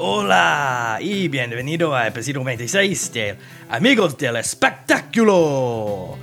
[0.00, 3.36] Hola y bienvenido a episodio 26 de
[3.68, 6.16] Amigos del Espectáculo.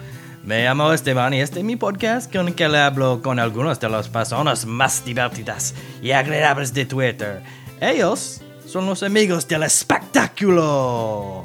[0.46, 3.90] Me llamo Esteban y este es mi podcast con el que hablo con algunas de
[3.90, 7.42] las personas más divertidas y agradables de Twitter.
[7.82, 11.44] Ellos son los amigos del espectáculo.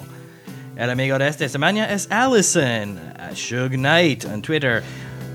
[0.76, 4.84] El amigo de esta semana es Allison, a Shug Knight en Twitter.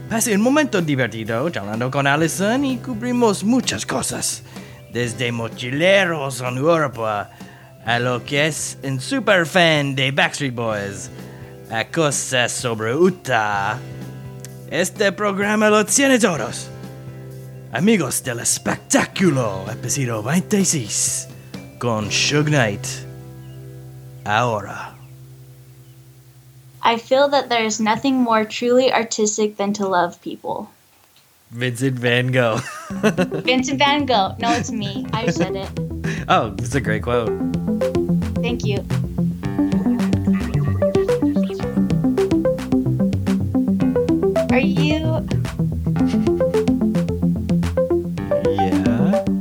[0.09, 4.45] Pasé un momento divertido charlando con Allison y cubrimos muchas cosas.
[4.95, 7.30] Desde mochileros en Europa
[7.86, 11.09] a lo que es un super fan de Backstreet Boys,
[11.70, 13.77] a cosas sobre Utah.
[14.72, 16.70] Este programa lo tiene todos.
[17.73, 21.27] Amigos del espectáculo, episodio 26,
[21.77, 22.88] con Shug Knight.
[24.23, 24.95] Ahora.
[26.81, 30.70] I feel that there is nothing more truly artistic than to love people.
[31.55, 32.59] Vincent Van Gogh.
[33.45, 34.36] Vincent Van Gogh.
[34.40, 35.05] No, it's me.
[35.14, 35.70] I said it.
[36.28, 37.30] oh, it's a great quote.
[38.42, 38.80] Thank you.
[44.52, 45.25] Are you.
[48.52, 49.23] Yeah.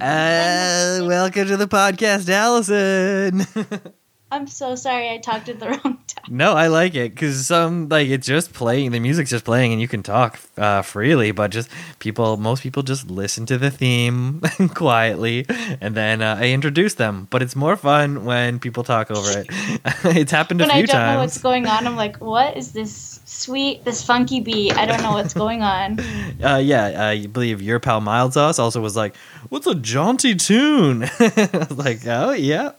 [0.00, 3.44] Uh, welcome to the podcast, Allison.
[4.30, 6.24] I'm so sorry I talked at the wrong time.
[6.28, 8.90] no, I like it because some like it's just playing.
[8.90, 11.30] The music's just playing, and you can talk uh, freely.
[11.30, 14.42] But just people, most people just listen to the theme
[14.74, 15.46] quietly,
[15.80, 17.26] and then uh, I introduce them.
[17.30, 19.46] But it's more fun when people talk over it.
[20.16, 22.72] it's happened a When few I don't know what's going on, I'm like, what is
[22.72, 22.92] this
[23.38, 24.76] sweet, this funky beat?
[24.76, 25.98] I don't know what's going on.
[26.38, 29.16] Uh, yeah, I believe your pal Mild Sauce also was like,
[29.48, 32.72] "What's a jaunty tune?" I was like, "Oh yeah,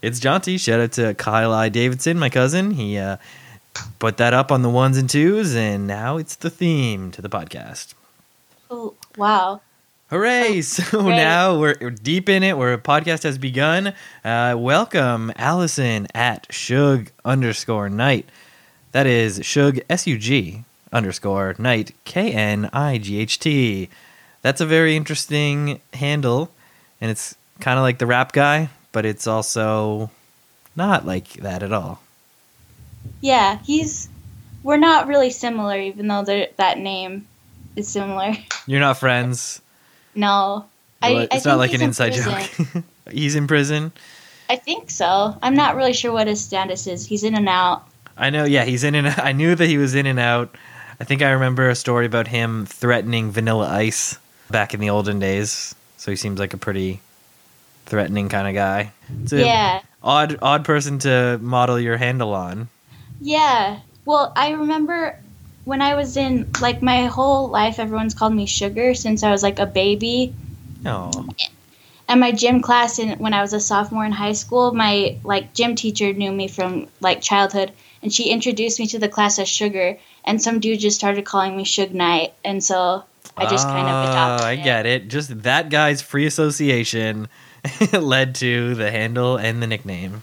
[0.00, 2.70] it's jaunty." Shout out to Kyle I Davidson, my cousin.
[2.70, 3.18] He uh,
[3.98, 7.28] put that up on the ones and twos, and now it's the theme to the
[7.28, 7.92] podcast.
[8.70, 9.60] Oh, wow.
[10.08, 10.62] Hooray!
[10.62, 11.16] So great.
[11.16, 12.56] now we're, we're deep in it.
[12.56, 13.92] Where a podcast has begun.
[14.24, 18.30] Uh, welcome, Allison at Shug underscore Knight.
[18.94, 20.62] That is Shug S U G
[20.92, 23.88] underscore Knight, K N I G H T.
[24.40, 26.48] That's a very interesting handle,
[27.00, 30.12] and it's kind of like the rap guy, but it's also
[30.76, 32.02] not like that at all.
[33.20, 34.08] Yeah, he's.
[34.62, 37.26] We're not really similar, even though that name
[37.74, 38.34] is similar.
[38.68, 39.60] You're not friends.
[40.14, 40.66] No.
[41.02, 42.84] I, it's I not like an inside joke.
[43.10, 43.90] He's in prison.
[44.48, 45.36] I think so.
[45.42, 47.04] I'm not really sure what his status is.
[47.04, 47.86] He's in and out.
[48.16, 50.54] I know, yeah, he's in and I knew that he was in and out.
[51.00, 54.18] I think I remember a story about him threatening Vanilla Ice
[54.50, 55.74] back in the olden days.
[55.96, 57.00] So he seems like a pretty
[57.86, 58.92] threatening kind of guy.
[59.32, 59.80] A Yeah.
[60.02, 62.68] odd odd person to model your handle on.
[63.20, 63.78] Yeah.
[64.04, 65.18] Well, I remember
[65.64, 69.42] when I was in, like, my whole life, everyone's called me Sugar since I was,
[69.42, 70.34] like, a baby.
[70.84, 71.26] Oh.
[72.06, 75.54] And my gym class, in, when I was a sophomore in high school, my, like,
[75.54, 77.72] gym teacher knew me from, like, childhood.
[78.04, 79.98] And she introduced me to the class as Sugar.
[80.24, 82.34] And some dude just started calling me Suge Knight.
[82.44, 83.02] And so
[83.36, 85.08] I just kind of Oh, adopted I get it.
[85.08, 87.28] Just that guy's free association
[87.92, 90.22] led to the handle and the nickname.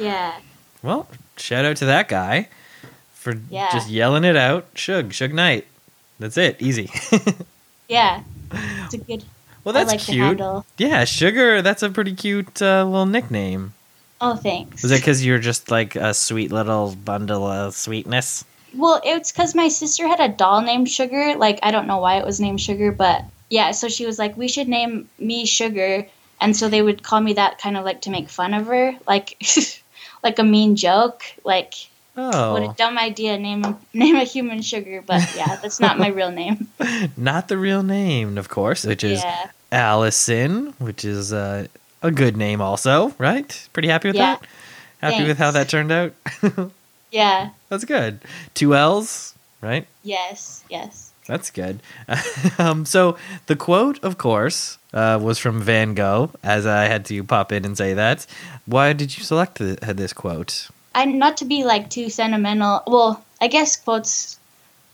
[0.00, 0.34] Yeah.
[0.82, 1.06] Well,
[1.36, 2.48] shout out to that guy
[3.12, 3.70] for Yeah.
[3.70, 4.66] just yelling it out.
[4.74, 5.66] Shug, Shug Knight.
[6.18, 6.56] That's it.
[6.60, 6.90] Easy.
[7.86, 8.22] Yeah.
[8.50, 9.24] It's a good.
[9.62, 10.24] well, that's I like the cute.
[10.24, 10.64] handle.
[10.78, 13.73] Yeah, Sugar, that's a pretty cute uh, little nickname.
[14.20, 14.82] Oh, thanks.
[14.82, 18.44] Was it because you're just like a sweet little bundle of sweetness?
[18.74, 21.36] Well, it's because my sister had a doll named Sugar.
[21.36, 24.36] Like, I don't know why it was named Sugar, but yeah, so she was like,
[24.36, 26.06] we should name me Sugar.
[26.40, 28.96] And so they would call me that kind of like to make fun of her,
[29.06, 29.36] like,
[30.24, 31.22] like a mean joke.
[31.44, 31.74] Like,
[32.14, 35.02] what a Oh, dumb idea, name a, name a human Sugar.
[35.06, 36.66] But yeah, that's not my real name.
[37.16, 39.50] not the real name, of course, which is Yeah.
[39.70, 41.66] Allison, which is uh,
[42.04, 43.68] a good name also, right?
[43.72, 44.36] Pretty happy with Yeah.
[44.36, 44.46] that?
[45.10, 46.12] Happy with how that turned out?
[47.10, 47.50] Yeah.
[47.68, 48.18] That's good.
[48.54, 49.86] Two L's, right?
[50.02, 50.64] Yes.
[50.68, 51.12] Yes.
[51.28, 51.78] That's good.
[52.58, 57.22] um, so the quote, of course, uh, was from Van Gogh, as I had to
[57.22, 58.26] pop in and say that.
[58.66, 60.68] Why did you select the, this quote?
[60.92, 62.82] I'm not to be like too sentimental.
[62.86, 64.36] Well, I guess quotes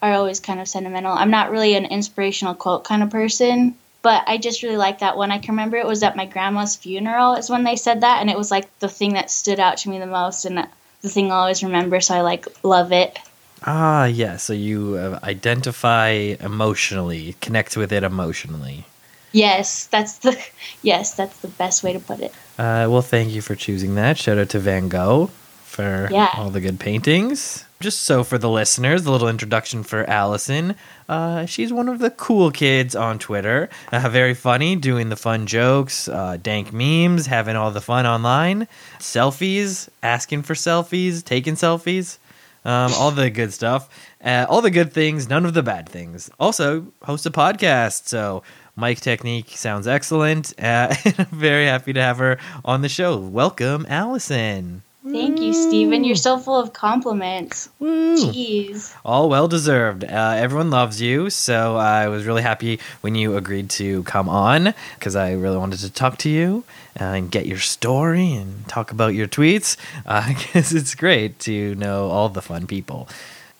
[0.02, 1.12] are always kind of sentimental.
[1.12, 5.16] I'm not really an inspirational quote kind of person, but I just really like that
[5.16, 5.30] one.
[5.30, 8.30] I can remember it was at my grandma's funeral is when they said that, and
[8.30, 10.66] it was like the thing that stood out to me the most, and
[11.02, 12.00] the thing I'll always remember.
[12.00, 13.18] So I like love it.
[13.66, 14.36] Ah, yeah.
[14.38, 16.08] So you uh, identify
[16.40, 18.86] emotionally, connect with it emotionally.
[19.32, 20.36] Yes, that's the
[20.82, 22.32] yes, that's the best way to put it.
[22.58, 24.18] Uh, well, thank you for choosing that.
[24.18, 25.30] Shout out to Van Gogh
[25.64, 26.30] for Yeah.
[26.34, 27.64] all the good paintings.
[27.82, 30.74] Just so for the listeners, a little introduction for Allison.
[31.08, 33.70] Uh, she's one of the cool kids on Twitter.
[33.90, 38.68] Uh, very funny, doing the fun jokes, uh, dank memes, having all the fun online,
[38.98, 42.18] selfies, asking for selfies, taking selfies,
[42.66, 43.88] um, all the good stuff.
[44.22, 46.28] Uh, all the good things, none of the bad things.
[46.38, 48.42] Also, hosts a podcast, so
[48.76, 50.52] mic technique sounds excellent.
[50.58, 53.16] Uh, and I'm very happy to have her on the show.
[53.16, 54.82] Welcome, Allison.
[55.02, 56.04] Thank you, Stephen.
[56.04, 57.70] You're so full of compliments.
[57.78, 58.16] Woo.
[58.16, 58.94] Jeez.
[59.02, 60.04] All well deserved.
[60.04, 64.74] Uh, everyone loves you, so I was really happy when you agreed to come on
[64.96, 66.64] because I really wanted to talk to you
[67.00, 69.76] uh, and get your story and talk about your tweets.
[70.30, 73.08] Because it's great to know all the fun people.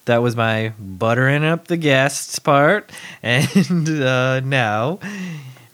[0.05, 2.93] That was my buttering up the guests part,
[3.23, 4.99] and uh, now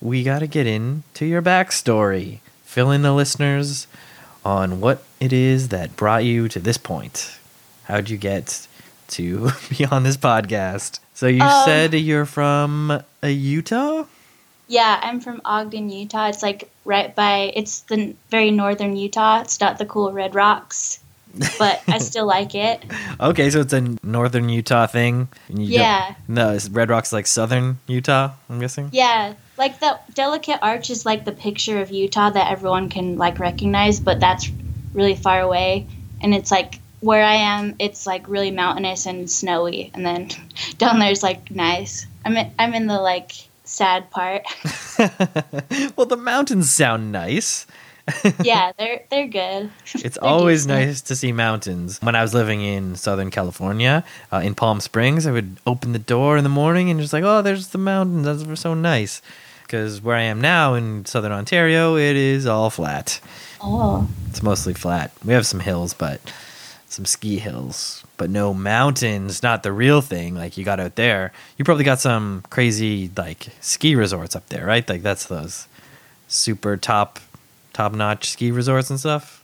[0.01, 3.89] we got to get into your backstory, fill in the listeners
[4.47, 7.37] on what it is that brought you to this point.
[7.85, 8.67] How'd you get
[9.09, 11.01] to be on this podcast?
[11.15, 14.05] So you Um, said you're from uh, Utah?
[14.69, 16.29] Yeah, I'm from Ogden, Utah.
[16.29, 19.41] It's like right by, it's the very northern Utah.
[19.41, 21.01] It's not the cool red rocks,
[21.59, 22.85] but I still like it.
[23.21, 25.29] Okay, so it's a northern Utah thing.
[25.49, 26.15] Yeah.
[26.29, 28.91] No, Red Rock's like southern Utah, I'm guessing?
[28.93, 33.39] Yeah, like the delicate arch is like the picture of Utah that everyone can like
[33.39, 34.49] recognize, but that's
[34.95, 35.87] really far away.
[36.21, 40.31] And it's like where I am, it's like really mountainous and snowy, and then
[40.79, 42.07] down there's like nice.
[42.25, 43.33] I'm in, I'm in the like
[43.65, 44.43] sad part.
[45.97, 47.67] well, the mountains sound nice.
[48.43, 49.71] yeah, they're they're good.
[49.95, 50.87] It's They're always decent.
[50.87, 51.99] nice to see mountains.
[52.01, 55.99] When I was living in Southern California, uh, in Palm Springs, I would open the
[55.99, 58.25] door in the morning and just like, oh, there's the mountains.
[58.47, 59.23] That's so nice.
[59.67, 63.21] Because where I am now in Southern Ontario, it is all flat.
[63.61, 65.11] Oh, It's mostly flat.
[65.25, 66.21] We have some hills, but
[66.89, 69.43] some ski hills, but no mountains.
[69.43, 71.33] Not the real thing like you got out there.
[71.59, 74.89] You probably got some crazy like ski resorts up there, right?
[74.89, 75.67] Like that's those
[76.29, 77.19] super top,
[77.73, 79.43] top notch ski resorts and stuff.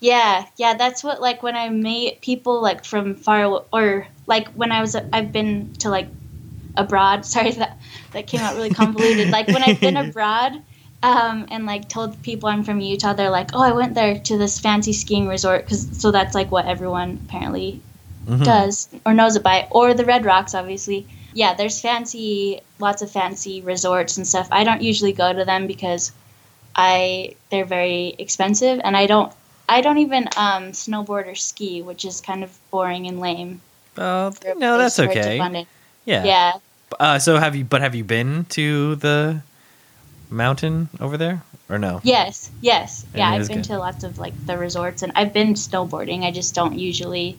[0.00, 0.74] yeah, yeah.
[0.74, 4.94] That's what like when I meet people like from far or like when I was
[4.96, 6.08] I've been to like
[6.76, 7.24] abroad.
[7.34, 7.78] Sorry that
[8.12, 9.30] that came out really convoluted.
[9.30, 10.52] like when I've been abroad.
[11.04, 14.38] Um, and like told people I'm from Utah, they're like, "Oh, I went there to
[14.38, 17.80] this fancy skiing resort," because so that's like what everyone apparently
[18.28, 18.44] Mhm.
[18.44, 21.04] does or knows about, or the Red Rocks, obviously.
[21.34, 24.46] Yeah, there's fancy, lots of fancy resorts and stuff.
[24.52, 26.12] I don't usually go to them because
[26.76, 29.32] I they're very expensive, and I don't
[29.68, 33.60] I don't even um, snowboard or ski, which is kind of boring and lame.
[33.98, 35.40] Oh, no, that's okay.
[36.04, 36.24] Yeah.
[36.24, 36.52] Yeah,
[36.98, 37.64] Uh, so have you?
[37.64, 39.40] But have you been to the
[40.30, 42.00] mountain over there, or no?
[42.02, 43.30] yes, yes, And yeah.
[43.30, 43.64] I've been good.
[43.64, 46.24] to lots of like the resorts, and I've been snowboarding.
[46.24, 47.38] I just don't usually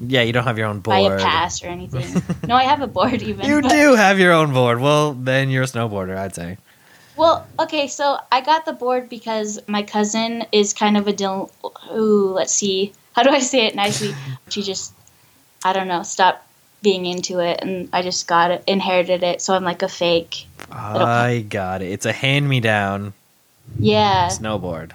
[0.00, 0.94] Yeah, you don't have your own board.
[0.94, 2.22] buy a pass or anything.
[2.48, 3.46] no, I have a board even.
[3.46, 4.80] You but- do have your own board.
[4.80, 6.56] Well, then you're a snowboarder, I'd say.
[7.16, 11.50] Well, okay, so I got the board because my cousin is kind of a dil-
[11.92, 12.92] ooh, let's see.
[13.12, 14.14] How do I say it nicely?
[14.48, 14.94] She just
[15.64, 16.42] I don't know, stopped
[16.82, 20.46] being into it and I just got it, inherited it, so I'm like a fake.
[20.70, 21.92] I got it.
[21.92, 23.12] It's a hand-me-down
[23.78, 24.28] Yeah.
[24.28, 24.92] snowboard.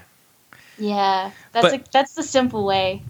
[0.78, 1.32] Yeah.
[1.54, 3.02] That's But- like that's the simple way.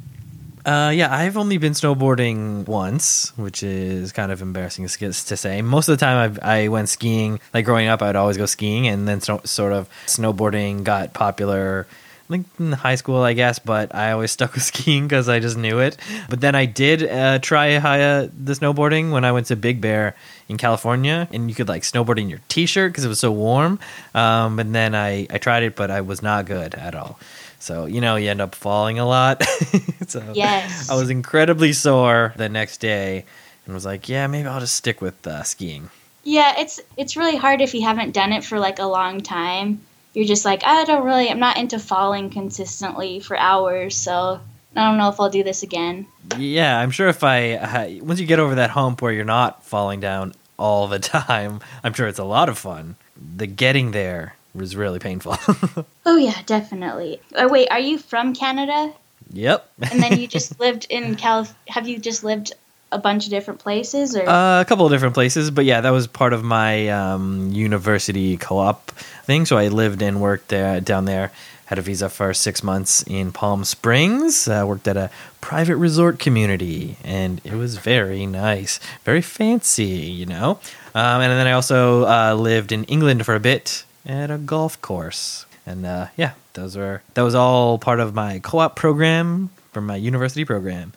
[0.65, 5.61] Uh, yeah, I've only been snowboarding once, which is kind of embarrassing to to say.
[5.61, 7.39] Most of the time, I've, I went skiing.
[7.53, 11.85] Like growing up, I'd always go skiing, and then so, sort of snowboarding got popular.
[12.27, 15.57] Like in high school, I guess, but I always stuck with skiing because I just
[15.57, 15.97] knew it.
[16.29, 20.15] But then I did uh, try uh, the snowboarding when I went to Big Bear
[20.49, 23.79] in California, and you could like snowboard in your t-shirt because it was so warm.
[24.13, 27.19] Um, and then I, I tried it, but I was not good at all.
[27.59, 29.43] So you know, you end up falling a lot.
[30.07, 30.89] so Yes.
[30.89, 33.25] I was incredibly sore the next day,
[33.65, 35.89] and was like, yeah, maybe I'll just stick with uh, skiing.
[36.23, 39.81] Yeah, it's it's really hard if you haven't done it for like a long time.
[40.15, 44.39] You're just like, I don't really I'm not into falling consistently for hours, so
[44.75, 46.07] I don't know if I'll do this again.
[46.37, 49.63] Yeah, I'm sure if I uh, once you get over that hump where you're not
[49.63, 52.95] falling down all the time, I'm sure it's a lot of fun.
[53.37, 55.37] The getting there was really painful.
[56.07, 57.19] Oh yeah, definitely.
[57.35, 58.93] Oh wait, are you from Canada?
[59.33, 59.69] yep.
[59.91, 61.53] And then you just lived in Calif?
[61.67, 62.53] Have you just lived
[62.95, 65.91] a bunch of different places, or Uh, a couple of different places, but yeah, that
[65.91, 68.91] was part of my um, university co-op
[69.27, 69.45] thing.
[69.45, 71.31] So I lived and worked there, down there.
[71.65, 74.47] Had a visa for six months in Palm Springs.
[74.47, 75.09] Uh, worked at a
[75.41, 79.83] private resort community, and it was very nice, very fancy,
[80.21, 80.59] you know.
[80.93, 84.79] Um, and then I also uh, lived in England for a bit at a golf
[84.81, 89.87] course, and uh, yeah, those were that was all part of my co-op program from
[89.87, 90.93] my university program,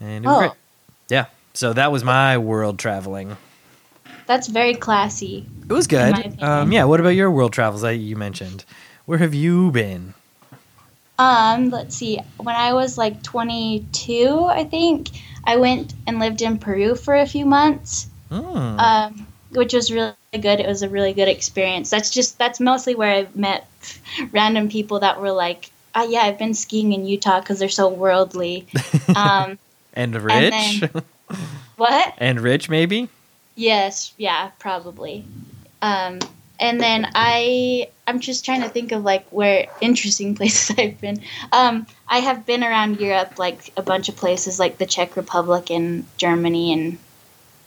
[0.00, 0.38] and it was Oh.
[0.40, 0.52] great.
[1.12, 1.26] Yeah.
[1.52, 3.36] So that was my world traveling.
[4.26, 5.46] That's very classy.
[5.68, 6.42] It was good.
[6.42, 6.84] Um, yeah.
[6.84, 8.64] What about your world travels that you mentioned?
[9.04, 10.14] Where have you been?
[11.18, 12.18] Um, let's see.
[12.38, 15.10] When I was like 22, I think
[15.44, 18.08] I went and lived in Peru for a few months.
[18.30, 18.80] Hmm.
[18.80, 20.60] um, which was really good.
[20.60, 21.90] It was a really good experience.
[21.90, 23.68] That's just that's mostly where I met
[24.32, 27.90] random people that were like, "Ah, yeah, I've been skiing in Utah because they're so
[27.90, 28.66] worldly."
[29.14, 29.58] Um,
[29.94, 30.80] and rich.
[30.80, 31.02] then-
[31.76, 32.14] what?
[32.18, 33.08] and rich, maybe.
[33.54, 35.24] Yes, yeah, probably.
[35.82, 36.20] Um,
[36.58, 41.20] and then I I'm just trying to think of like where interesting places I've been.
[41.52, 45.70] Um, I have been around Europe, like a bunch of places, like the Czech Republic
[45.70, 46.98] and Germany and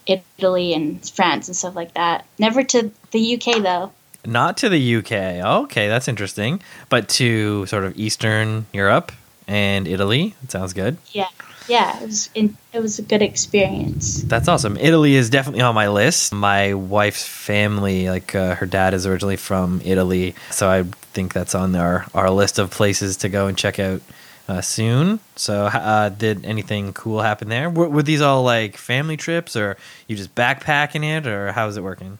[0.07, 2.25] Italy and France and stuff like that.
[2.39, 3.91] Never to the UK though.
[4.25, 5.11] Not to the UK.
[5.65, 6.61] Okay, that's interesting.
[6.89, 9.11] But to sort of Eastern Europe
[9.47, 10.35] and Italy.
[10.41, 10.97] That sounds good.
[11.11, 11.27] Yeah,
[11.67, 14.21] yeah, it was in, it was a good experience.
[14.23, 14.77] That's awesome.
[14.77, 16.33] Italy is definitely on my list.
[16.33, 21.55] My wife's family, like uh, her dad, is originally from Italy, so I think that's
[21.55, 24.01] on our our list of places to go and check out
[24.47, 25.19] uh, soon.
[25.35, 27.69] So, uh, did anything cool happen there?
[27.69, 31.83] Were, were these all like family trips, or you just backpacking it, or how's it
[31.83, 32.17] working?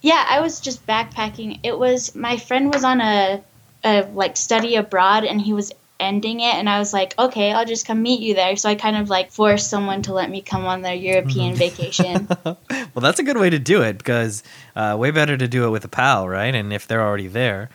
[0.00, 1.60] Yeah, I was just backpacking.
[1.62, 3.42] It was my friend was on a,
[3.84, 7.64] a like study abroad and he was ending it and I was like, "Okay, I'll
[7.64, 10.40] just come meet you there." So I kind of like forced someone to let me
[10.42, 12.28] come on their European vacation.
[12.44, 12.56] well,
[12.96, 14.42] that's a good way to do it because
[14.76, 16.54] uh, way better to do it with a pal, right?
[16.54, 17.68] And if they're already there,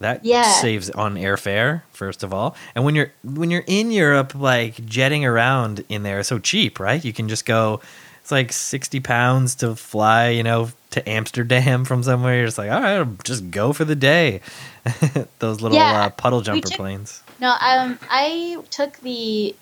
[0.00, 0.42] that Yeah.
[0.60, 2.54] saves on airfare first of all.
[2.74, 6.78] And when you're when you're in Europe, like jetting around in there is so cheap,
[6.80, 7.04] right?
[7.04, 7.80] You can just go.
[8.22, 12.36] It's like sixty pounds to fly, you know, to Amsterdam from somewhere.
[12.38, 14.40] You're just like, all right, I'll just go for the day.
[15.38, 17.22] Those little Yeah, uh, puddle jumper took- planes.
[17.40, 19.54] No, um I took the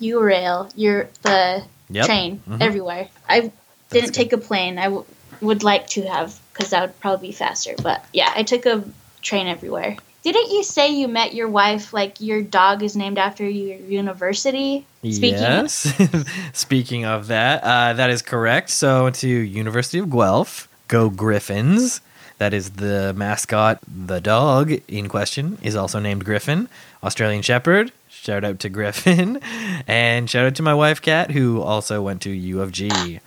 [0.00, 2.06] Eurail, your the Yep.
[2.06, 2.60] train Mhm.
[2.60, 3.08] everywhere.
[3.28, 3.52] I That's
[3.90, 4.14] didn't good.
[4.14, 4.78] take a plane.
[4.78, 5.04] I w-
[5.40, 8.84] would like to have cuz that would probably be faster, but yeah, I took a
[9.22, 9.96] train everywhere.
[10.22, 14.86] Didn't you say you met your wife like your dog is named after your university?
[15.02, 15.92] Speaking yes.
[16.54, 18.70] Speaking of that, uh, that is correct.
[18.70, 22.00] So to University of Guelph, go Griffins.
[22.38, 23.78] That is the mascot.
[23.86, 26.68] The dog in question is also named Griffin,
[27.02, 27.92] Australian Shepherd.
[28.08, 29.36] Shout out to Griffin,
[29.86, 33.20] and shout out to my wife Kat, who also went to U of G.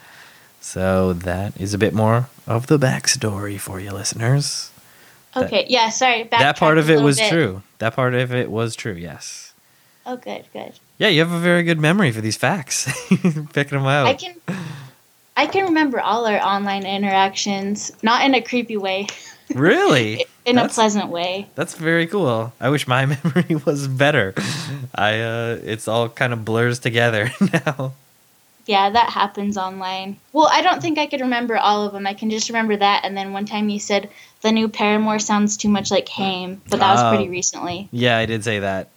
[0.60, 4.72] So that is a bit more of the backstory for you listeners.
[5.34, 6.24] That- Okay, yeah, sorry.
[6.24, 7.30] that part of it was bit.
[7.32, 7.62] true.
[7.78, 8.94] That part of it was true.
[8.94, 9.54] Yes.
[10.06, 10.74] Oh, good, good.
[10.98, 12.86] Yeah, you have a very good memory for these facts.
[13.54, 14.08] Picking them out.
[14.08, 14.36] I can,
[15.38, 19.08] I can remember all our online interactions, not in a creepy way,
[19.54, 20.26] Really?
[20.46, 21.48] in That's- a pleasant way.
[21.56, 22.52] That's very cool.
[22.60, 24.34] I wish my memory was better.
[24.96, 27.94] I uh it's all kind of blurs together now.
[28.66, 30.18] Yeah, that happens online.
[30.34, 32.06] Well, I don't think I could remember all of them.
[32.06, 33.06] I can just remember that.
[33.06, 34.10] And then one time you said
[34.42, 37.10] the new Paramore sounds too much like Haim, but that was Oh.
[37.16, 37.88] pretty recently.
[37.94, 38.90] Yeah, I did say that.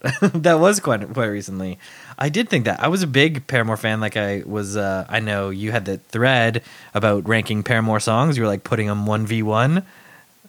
[0.43, 1.79] that was quite quite recently.
[2.17, 2.79] I did think that.
[2.79, 3.99] I was a big Paramore fan.
[3.99, 4.77] Like I was.
[4.77, 6.63] Uh, I know you had the thread
[6.93, 8.37] about ranking Paramore songs.
[8.37, 9.83] You were like putting them one v one,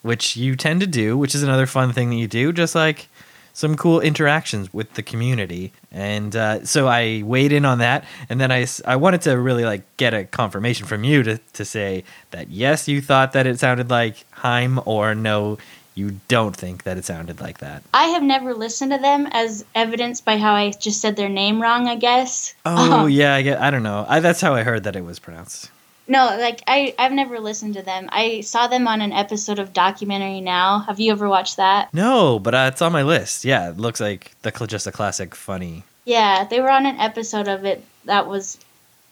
[0.02, 2.52] which you tend to do, which is another fun thing that you do.
[2.52, 3.08] Just like
[3.54, 5.72] some cool interactions with the community.
[5.90, 9.64] And uh, so I weighed in on that, and then I I wanted to really
[9.64, 13.58] like get a confirmation from you to to say that yes, you thought that it
[13.58, 15.58] sounded like Heim, or no,
[15.94, 17.82] you don't think that it sounded like that.
[17.92, 21.60] I have never listened to them, as evidenced by how I just said their name
[21.60, 22.54] wrong, I guess.
[22.64, 23.60] Oh Um, yeah, I get.
[23.60, 24.06] I don't know.
[24.08, 25.70] I, that's how I heard that it was pronounced.
[26.08, 28.08] No, like I, I've never listened to them.
[28.10, 30.80] I saw them on an episode of Documentary Now.
[30.80, 31.94] Have you ever watched that?
[31.94, 33.44] No, but uh, it's on my list.
[33.44, 35.84] Yeah, it looks like the just a classic, funny.
[36.04, 38.58] Yeah, they were on an episode of it that was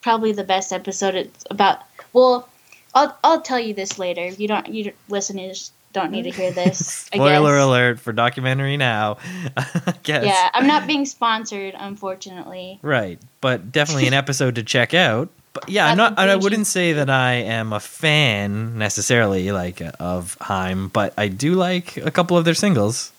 [0.02, 1.14] probably the best episode.
[1.14, 1.80] It's about
[2.12, 2.49] well,
[2.94, 4.22] I'll I'll tell you this later.
[4.22, 7.09] If you don't you listeners don't need to hear this.
[7.12, 7.64] I Spoiler guess.
[7.64, 9.18] alert for documentary now.
[9.56, 10.25] I guess.
[10.25, 12.78] Yeah, I'm not being sponsored, unfortunately.
[12.82, 15.28] Right, but definitely an episode to check out.
[15.52, 16.18] But yeah, I'm not.
[16.18, 21.54] I wouldn't say that I am a fan necessarily, like of Heim, but I do
[21.54, 23.11] like a couple of their singles,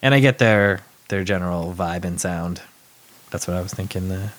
[0.00, 2.62] and I get their their general vibe and sound.
[3.30, 4.08] That's what I was thinking.
[4.08, 4.30] The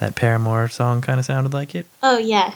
[0.00, 1.86] that Paramore song kind of sounded like it.
[2.02, 2.54] Oh yeah,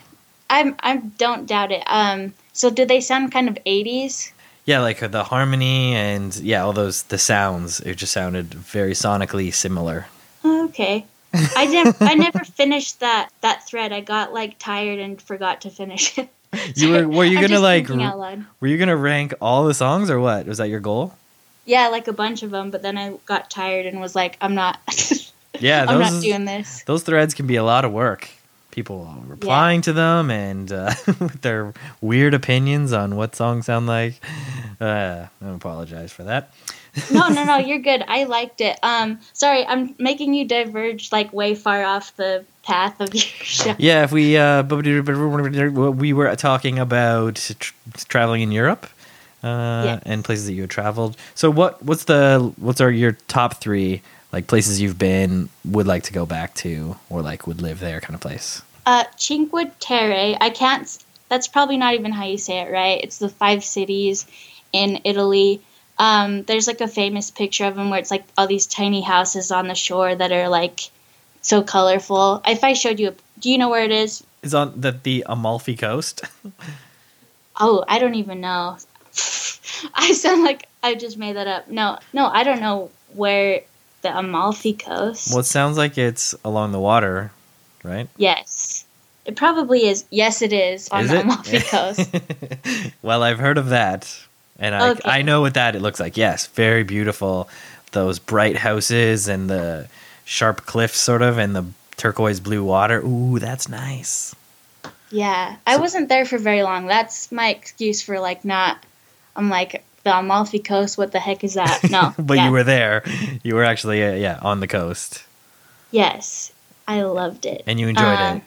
[0.49, 1.83] I'm I don't doubt it.
[1.87, 4.33] Um, so do they sound kind of 80s?
[4.67, 7.81] Yeah, like uh, the harmony and yeah, all those the sounds.
[7.81, 10.07] It just sounded very sonically similar.
[10.45, 11.07] Okay.
[11.55, 13.93] I never I never finished that that thread.
[13.93, 16.29] I got like tired and forgot to finish it.
[16.75, 18.45] You were were you I'm gonna like thinking r- out loud.
[18.61, 20.47] were you gonna rank all the songs or what?
[20.47, 21.15] Was that your goal?
[21.65, 24.55] Yeah, like a bunch of them, but then I got tired and was like, I'm
[24.55, 24.79] not
[25.61, 26.83] Yeah, I'm not doing this.
[26.85, 28.29] those threads can be a lot of work.
[28.77, 34.15] People replying to them and uh, with their weird opinions on what songs sound like.
[34.81, 36.53] Uh, I apologize for that.
[37.11, 38.05] no, no, no, you're good.
[38.07, 38.79] I liked it.
[38.83, 43.75] Um, sorry, I'm making you diverge like way far off the path of your show.
[43.79, 47.75] Yeah, if we uh, we were talking about tr-
[48.09, 48.87] traveling in Europe
[49.43, 50.03] uh, Yes.
[50.05, 51.17] and places that you had traveled.
[51.35, 54.03] So what what's the what's are your top three
[54.33, 58.01] like places you've been would like to go back to or like would live there
[58.01, 58.61] kind of place?
[58.87, 60.37] Uh, Cinque Terre.
[60.41, 61.05] I can't.
[61.29, 63.03] That's probably not even how you say it, right?
[63.03, 64.27] It's the five cities
[64.73, 65.61] in Italy.
[65.99, 69.51] Um, there's like a famous picture of them where it's like all these tiny houses
[69.51, 70.91] on the shore that are like
[71.43, 72.43] so colorful.
[72.47, 74.23] If I showed you, a, do you know where it is?
[74.43, 76.23] Is on the the Amalfi Coast?
[77.59, 78.77] Oh, I don't even know.
[79.95, 81.71] I sound like I just made that up.
[81.71, 83.63] No, no, I don't know where
[84.03, 85.31] the Amalfi Coast.
[85.31, 87.33] well, it sounds like it's along the water,
[87.87, 88.09] right?
[88.17, 88.85] Yes,
[89.25, 90.05] it probably is.
[90.11, 91.21] Yes, it is on Is the?
[91.23, 92.15] Amalfi Coast.
[93.03, 94.13] well, I've heard of that,
[94.59, 95.03] and I Okay.
[95.05, 96.17] I know what that it looks like.
[96.17, 97.49] Yes, very beautiful.
[97.93, 99.89] Those bright houses and the
[100.25, 101.65] sharp cliffs, sort of, and the
[101.97, 103.01] turquoise blue water.
[103.05, 104.35] Ooh, that's nice.
[105.11, 106.87] Yeah, I wasn't there for very long.
[106.87, 108.85] That's my excuse for like not.
[109.35, 110.99] I'm like the Amalfi Coast.
[110.99, 111.81] What the heck is that?
[111.91, 112.47] No, but yeah.
[112.47, 113.03] you were there.
[113.43, 115.25] You were actually uh, yeah on the coast,
[115.91, 116.53] Yes,
[116.89, 117.63] I loved it.
[117.67, 118.43] and you enjoyed Um, it.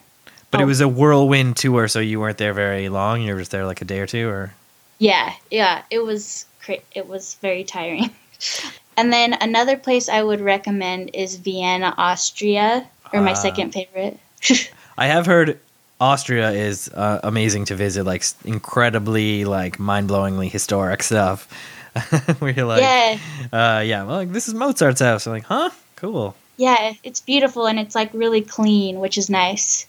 [0.50, 0.66] But it oh.
[0.66, 3.22] was a whirlwind tour, so you weren't there very long.
[3.22, 4.52] You were just there like a day or two, or
[4.98, 8.10] Yeah, yeah, it was cra- it was very tiring.
[8.96, 13.34] and then another place I would recommend is Vienna, Austria, or my Ah.
[13.34, 14.18] second favorite.
[14.98, 15.58] I have heard
[16.00, 21.46] Austria is uh, amazing to visit, like incredibly, like mind-blowingly historic stuff.
[22.40, 23.18] Where you're like, yeah,
[23.52, 25.26] uh, yeah, well, like, this is Mozart's house.
[25.26, 26.34] I'm like, huh, cool.
[26.60, 29.86] Yeah, it's beautiful and it's like really clean, which is nice.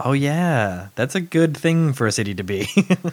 [0.00, 2.66] Oh yeah, that's a good thing for a city to be.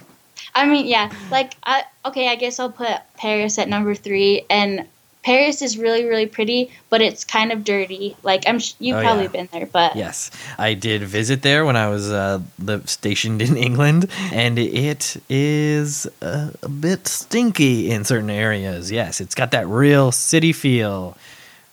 [0.54, 2.88] I mean, yeah, like I okay, I guess I'll put
[3.18, 4.86] Paris at number 3 and
[5.22, 8.16] Paris is really really pretty, but it's kind of dirty.
[8.22, 9.36] Like I'm sh- you've Oh, probably yeah.
[9.36, 13.56] been there, but yes, I did visit there when I was uh, the stationed in
[13.68, 18.90] England, and it is a, a bit stinky in certain areas.
[18.92, 21.16] Yes, it's got that real city feel,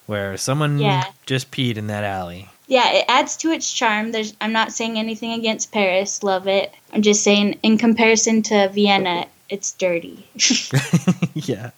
[0.06, 1.04] where someone Yeah.
[1.26, 2.50] just peed in that alley.
[2.68, 4.12] yeah, it adds to its charm.
[4.12, 6.74] There's I'm not saying anything against Paris, love it.
[6.94, 10.26] I'm just saying in comparison to Vienna, it's dirty.
[11.34, 11.72] yeah.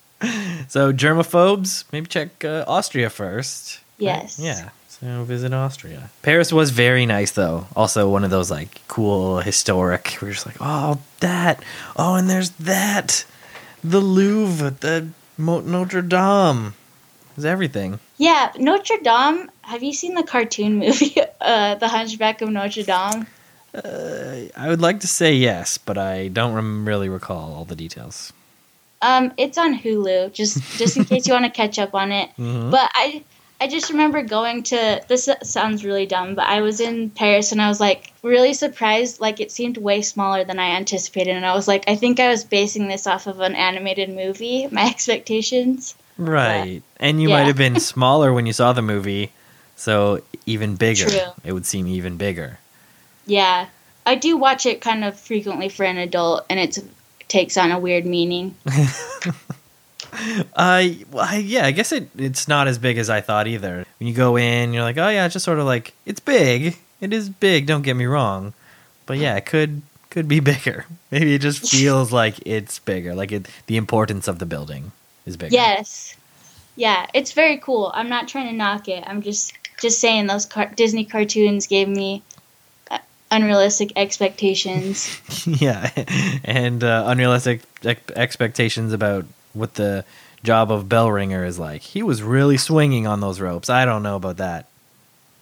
[0.67, 3.79] So germaphobes, maybe check uh, Austria first.
[3.97, 4.39] Yes.
[4.39, 4.69] Yeah.
[4.87, 6.09] So visit Austria.
[6.21, 7.67] Paris was very nice though.
[7.75, 10.17] Also one of those like cool historic.
[10.21, 11.61] We're just like, oh that.
[11.97, 13.25] Oh, and there's that.
[13.83, 16.73] The Louvre, the Notre Dame.
[17.35, 17.99] There's everything.
[18.17, 19.51] Yeah, Notre Dame.
[19.63, 23.27] Have you seen the cartoon movie, uh, The Hunchback of Notre Dame?
[23.73, 27.75] Uh, I would like to say yes, but I don't rem- really recall all the
[27.75, 28.31] details.
[29.01, 30.31] Um, it's on Hulu.
[30.33, 32.29] Just just in case you want to catch up on it.
[32.39, 32.71] Mhm.
[32.71, 33.23] But I
[33.59, 37.61] I just remember going to this sounds really dumb, but I was in Paris and
[37.61, 39.19] I was like really surprised.
[39.19, 42.29] Like it seemed way smaller than I anticipated, and I was like, I think I
[42.29, 44.67] was basing this off of an animated movie.
[44.71, 45.95] My expectations.
[46.17, 46.81] Right.
[46.97, 47.37] And you yeah.
[47.37, 49.31] might have been smaller when you saw the movie,
[49.75, 51.09] so even bigger.
[51.09, 51.31] True.
[51.43, 52.59] It would seem even bigger.
[53.25, 53.67] Yeah,
[54.05, 56.77] I do watch it kind of frequently for an adult, and it
[57.27, 58.55] takes on a weird meaning.
[60.55, 63.85] Uh, well, I, yeah, I guess it it's not as big as I thought either.
[63.99, 66.77] When you go in, you're like, oh yeah, it's just sort of like it's big.
[67.01, 67.65] It is big.
[67.65, 68.53] Don't get me wrong,
[69.05, 70.85] but yeah, it could could be bigger.
[71.11, 73.13] Maybe it just feels like it's bigger.
[73.13, 74.93] Like it, the importance of the building
[75.25, 75.53] is bigger.
[75.53, 76.15] Yes.
[76.75, 77.91] Yeah, it's very cool.
[77.93, 79.03] I'm not trying to knock it.
[79.07, 82.21] I'm just just saying those car- Disney cartoons gave me
[82.91, 82.97] uh,
[83.31, 85.19] unrealistic expectations.
[85.45, 85.89] yeah,
[86.43, 90.03] and uh, unrealistic ex- expectations about what the
[90.43, 91.81] job of bell ringer is like.
[91.81, 93.69] He was really swinging on those ropes.
[93.69, 94.67] I don't know about that.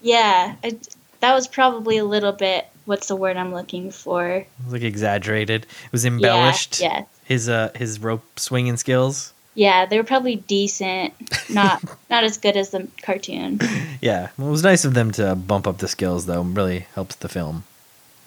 [0.02, 2.68] yeah, it, that was probably a little bit.
[2.86, 4.28] What's the word I'm looking for?
[4.28, 5.64] It was like exaggerated.
[5.64, 6.80] It was embellished.
[6.80, 9.33] Yeah, yeah, His uh his rope swinging skills.
[9.56, 9.86] Yeah.
[9.86, 11.14] They were probably decent,
[11.50, 13.60] not not as good as the cartoon.
[14.02, 16.42] Yeah, well, it was nice of them to bump up the skills, though.
[16.42, 17.64] Really helps the film.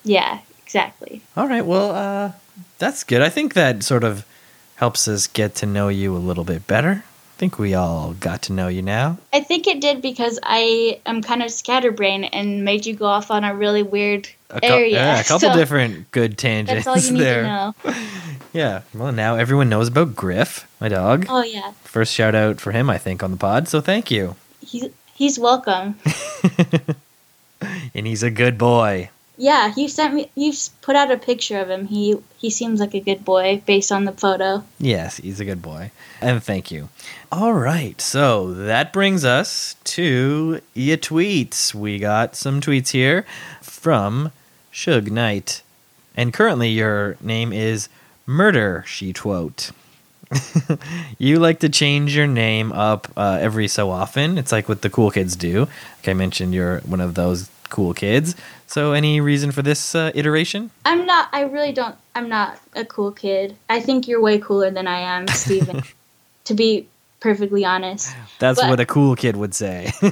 [0.05, 1.23] Yeah, exactly.
[1.37, 2.33] All right, well, uh,
[2.79, 3.23] that's good.
[3.23, 4.25] I think that sort of
[4.77, 7.05] helps us get to know you a little bit better.
[7.37, 9.19] I think we all got to know you now.
[9.31, 13.31] I think it did because I am kind of scatterbrained and made you go off
[13.31, 14.95] on a really weird A cou- area.
[14.95, 17.43] yeah, a couple so different good tangents That's all you need there.
[17.43, 17.75] to know.
[18.55, 21.27] Yeah, well, now everyone knows about Griff, my dog.
[21.29, 23.69] Oh yeah, First shout out for him, I think, on the pod.
[23.69, 24.35] So thank you.
[24.67, 25.97] he's he's welcome.
[27.95, 29.11] and he's a good boy.
[29.39, 30.31] Yeah, you sent me.
[30.35, 31.87] You put out a picture of him.
[31.87, 34.65] He he seems like a good boy based on the photo.
[34.79, 35.91] Yes, he's a good boy.
[36.21, 36.89] And thank you.
[37.31, 41.75] All right, so that brings us to your tweets.
[41.75, 43.27] We got some tweets here
[43.61, 44.33] from
[44.71, 45.63] Shug Knight.
[46.17, 47.91] And currently your name is
[48.25, 49.73] Murder She Twote.
[51.19, 54.39] you like to change your name up uh, every so often.
[54.39, 55.61] It's like what the cool kids do.
[55.99, 58.35] Like I mentioned, you're one of those cool kids.
[58.67, 60.71] So, any reason for this uh, iteration?
[60.85, 61.29] I'm not.
[61.33, 61.95] I really don't.
[62.15, 63.57] I'm not a cool kid.
[63.69, 65.83] I think you're way cooler than I am, Steven.
[66.45, 66.87] to be
[67.21, 68.15] perfectly honest.
[68.39, 69.93] That's But- what a cool kid would say.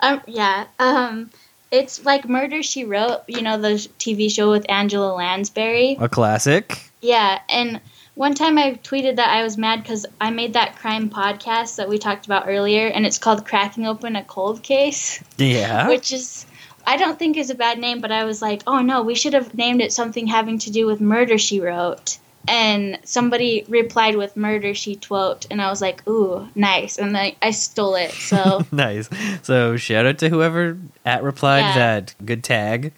[0.00, 0.66] um, yeah.
[0.78, 1.30] Um,
[1.70, 3.22] it's like Murder She Wrote.
[3.28, 5.96] You know the TV show with Angela Lansbury.
[6.00, 6.90] a classic.
[7.00, 7.80] Yeah, and
[8.14, 11.88] one time I tweeted that I was mad because I made that crime podcast that
[11.88, 15.88] we talked about earlier, and it's called "Cracking Open a Cold Case," Yeah.
[15.88, 16.46] which is.
[16.84, 19.34] I don't think is a bad name, but I was like, oh no, we should
[19.34, 22.18] have named it something having to do with murder she wrote.
[22.48, 26.98] And somebody replied with murder she twote, and I was like, ooh, nice.
[26.98, 28.10] And then I stole it.
[28.10, 29.08] So nice.
[29.44, 31.74] So shout out to whoever at replied Yeah.
[31.76, 32.14] that.
[32.24, 32.92] Good tag.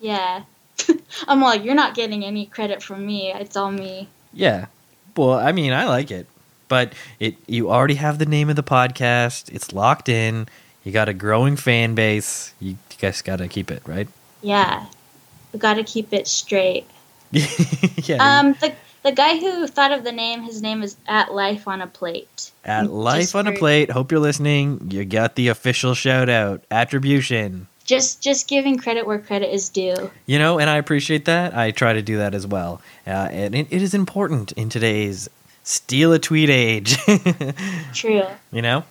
[0.00, 0.44] yeah,
[1.28, 3.30] I'm like, you're not getting any credit from me.
[3.34, 4.08] It's all me.
[4.32, 4.66] Yeah.
[5.16, 6.26] Well, I mean, I like it,
[6.68, 9.52] but it you already have the name of the podcast.
[9.52, 10.48] It's locked in.
[10.84, 12.54] You got a growing fan base.
[12.60, 14.08] You, you guys got to keep it right.
[14.42, 14.86] Yeah,
[15.52, 16.86] we got to keep it straight.
[17.32, 18.16] yeah.
[18.18, 21.80] Um, the the guy who thought of the name, his name is at life on
[21.80, 22.50] a plate.
[22.64, 23.90] at just life on a plate.
[23.90, 24.90] Hope you're listening.
[24.90, 27.66] You got the official shout out attribution.
[27.90, 30.12] Just just giving credit where credit is due.
[30.24, 31.56] You know, and I appreciate that.
[31.56, 32.80] I try to do that as well.
[33.04, 35.28] Uh, and it, it is important in today's
[35.64, 36.96] steal a tweet age.
[37.92, 38.22] True.
[38.52, 38.84] you know?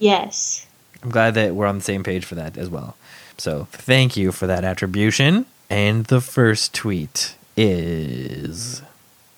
[0.00, 0.66] Yes.
[1.04, 2.96] I'm glad that we're on the same page for that as well.
[3.38, 5.46] So thank you for that attribution.
[5.70, 8.82] And the first tweet is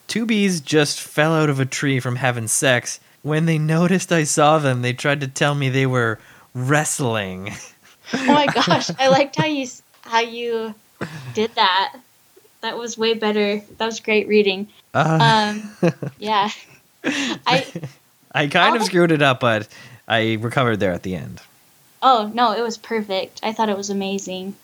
[0.09, 3.01] Two bees just fell out of a tree from having sex.
[3.21, 6.19] When they noticed I saw them, they tried to tell me they were
[6.55, 7.53] wrestling.
[8.13, 9.67] Oh my gosh, I liked how you
[10.03, 10.75] how you
[11.35, 11.97] did that.
[12.61, 13.61] That was way better.
[13.79, 14.69] That was great reading.
[14.95, 15.19] Uh,
[15.85, 16.49] Um, yeah.
[17.05, 17.67] I
[18.33, 19.69] I kind of screwed it up, but
[20.09, 21.41] I recovered there at the end.
[22.03, 23.41] oh no, it was perfect.
[23.43, 24.55] I thought it was amazing.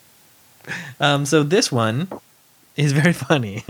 [1.01, 2.09] Um, so this one
[2.77, 3.65] is very funny.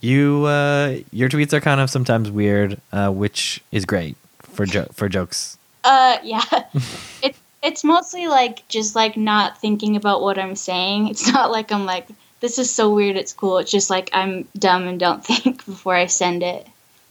[0.00, 4.88] you uh, your tweets are kind of sometimes weird, uh, which is great for jo-
[4.92, 5.56] for jokes.
[5.84, 6.44] Uh, yeah.
[7.22, 11.08] it it's mostly like just like not thinking about what I'm saying.
[11.08, 12.08] It's not like I'm like
[12.40, 13.16] this is so weird.
[13.16, 13.58] It's cool.
[13.58, 16.66] It's just like I'm dumb and don't think before I send it.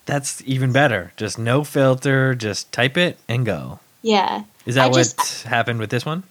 [0.05, 1.13] That's even better.
[1.17, 2.33] Just no filter.
[2.33, 3.79] Just type it and go.
[4.01, 4.43] Yeah.
[4.65, 6.23] Is that I what just- happened with this one?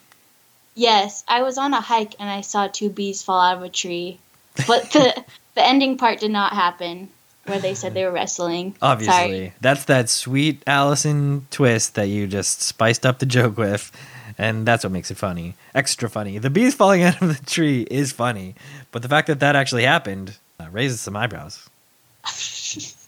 [0.75, 3.69] Yes, I was on a hike and I saw two bees fall out of a
[3.69, 4.21] tree,
[4.69, 5.25] but the
[5.57, 7.09] the ending part did not happen
[7.49, 8.77] where they said they were wrestling.
[8.83, 9.53] Obviously, Sorry.
[9.61, 13.91] that's that sweet Allison twist that you just spiced up the joke with,
[14.37, 16.39] and that's what makes it funny, extra funny.
[16.39, 18.55] The bees falling out of the tree is funny,
[18.93, 21.69] but the fact that that actually happened uh, raises some eyebrows.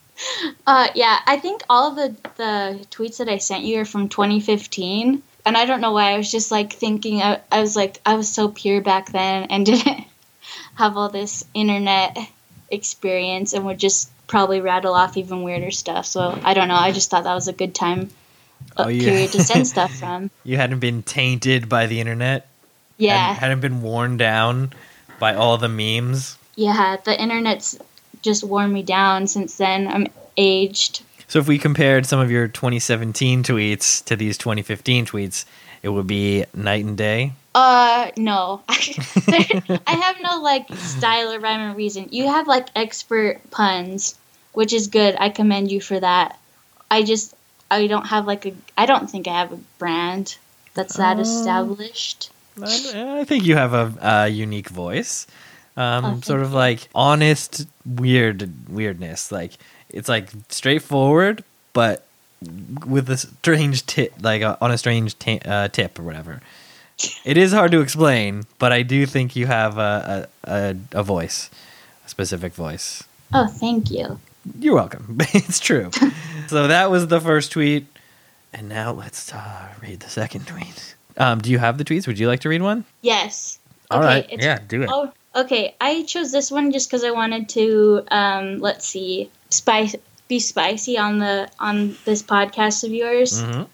[0.66, 4.08] Uh, yeah, I think all of the the tweets that I sent you are from
[4.08, 6.12] 2015, and I don't know why.
[6.12, 7.22] I was just like thinking.
[7.22, 10.04] I, I was like, I was so pure back then and didn't
[10.74, 12.18] have all this internet
[12.70, 16.06] experience, and would just probably rattle off even weirder stuff.
[16.06, 16.76] So I don't know.
[16.76, 18.10] I just thought that was a good time
[18.76, 19.02] uh, Oh, yeah.
[19.08, 20.30] period to send stuff from.
[20.44, 22.46] You hadn't been tainted by the internet.
[22.96, 23.16] Yeah.
[23.16, 24.72] hadn't, hadn't been worn down
[25.18, 26.38] by all the memes.
[26.54, 27.76] Yeah, the internet's
[28.22, 29.88] just worn me down since then.
[29.88, 31.02] I'm aged.
[31.26, 35.44] So if we compared some of your 2017 tweets to these 2015 tweets,
[35.82, 37.32] it would be night and day.
[37.54, 38.62] Uh, no.
[38.68, 42.08] I have no like style or rhyme or reason.
[42.12, 44.14] You have like expert puns,
[44.52, 45.16] which is good.
[45.18, 46.38] I commend you for that.
[46.90, 47.34] I just
[47.70, 50.36] I don't have like a I don't think I have a brand
[50.74, 51.20] that's that Oh.
[51.20, 52.30] established.
[52.62, 55.26] I, I think you have a, a unique voice.
[55.76, 59.30] Um, Oh, sort of like honest weird weirdness.
[59.32, 59.52] Like
[59.88, 62.04] it's like straightforward, but
[62.86, 66.40] with a strange tip, like uh, on a strange ta- uh, tip or whatever.
[67.24, 71.02] It is hard to explain, but I do think you have a a, a, a
[71.02, 71.48] voice,
[72.04, 73.04] a specific voice.
[73.32, 74.18] Oh, thank you.
[74.58, 75.16] You're welcome.
[75.34, 75.90] it's true.
[76.48, 77.86] so that was the first tweet,
[78.52, 80.94] and now let's uh, read the second tweet.
[81.16, 82.06] Um, do you have the tweets?
[82.06, 82.84] Would you like to read one?
[83.02, 83.58] Yes.
[83.90, 84.24] All right.
[84.30, 84.90] it's- Yeah, do it.
[84.92, 85.74] Oh, okay.
[85.80, 88.02] I chose this one just because I wanted to.
[88.10, 89.94] Um, let's see, spice
[90.28, 93.42] be spicy on the on this podcast of yours.
[93.42, 93.66] Mhm.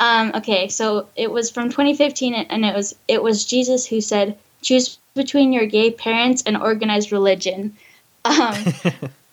[0.00, 4.36] Um, okay, so it was from 2015, and it was it was Jesus who said,
[4.60, 7.76] "Choose between your gay parents and organized religion.
[8.24, 8.56] Um,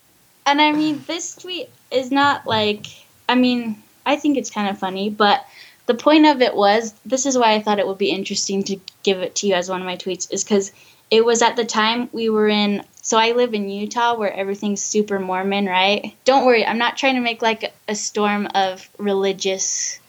[0.52, 2.88] and I mean, this tweet is not like,
[3.30, 5.46] I mean, I think it's kind of funny, but
[5.86, 8.78] the point of it was this is why I thought it would be interesting to
[9.02, 10.74] give it to you as one of my tweets, is because
[11.10, 12.84] it was at the time we were in.
[13.02, 16.14] So I live in Utah where everything's super Mormon, right?
[16.26, 20.00] Don't worry, I'm not trying to make like a storm of religious,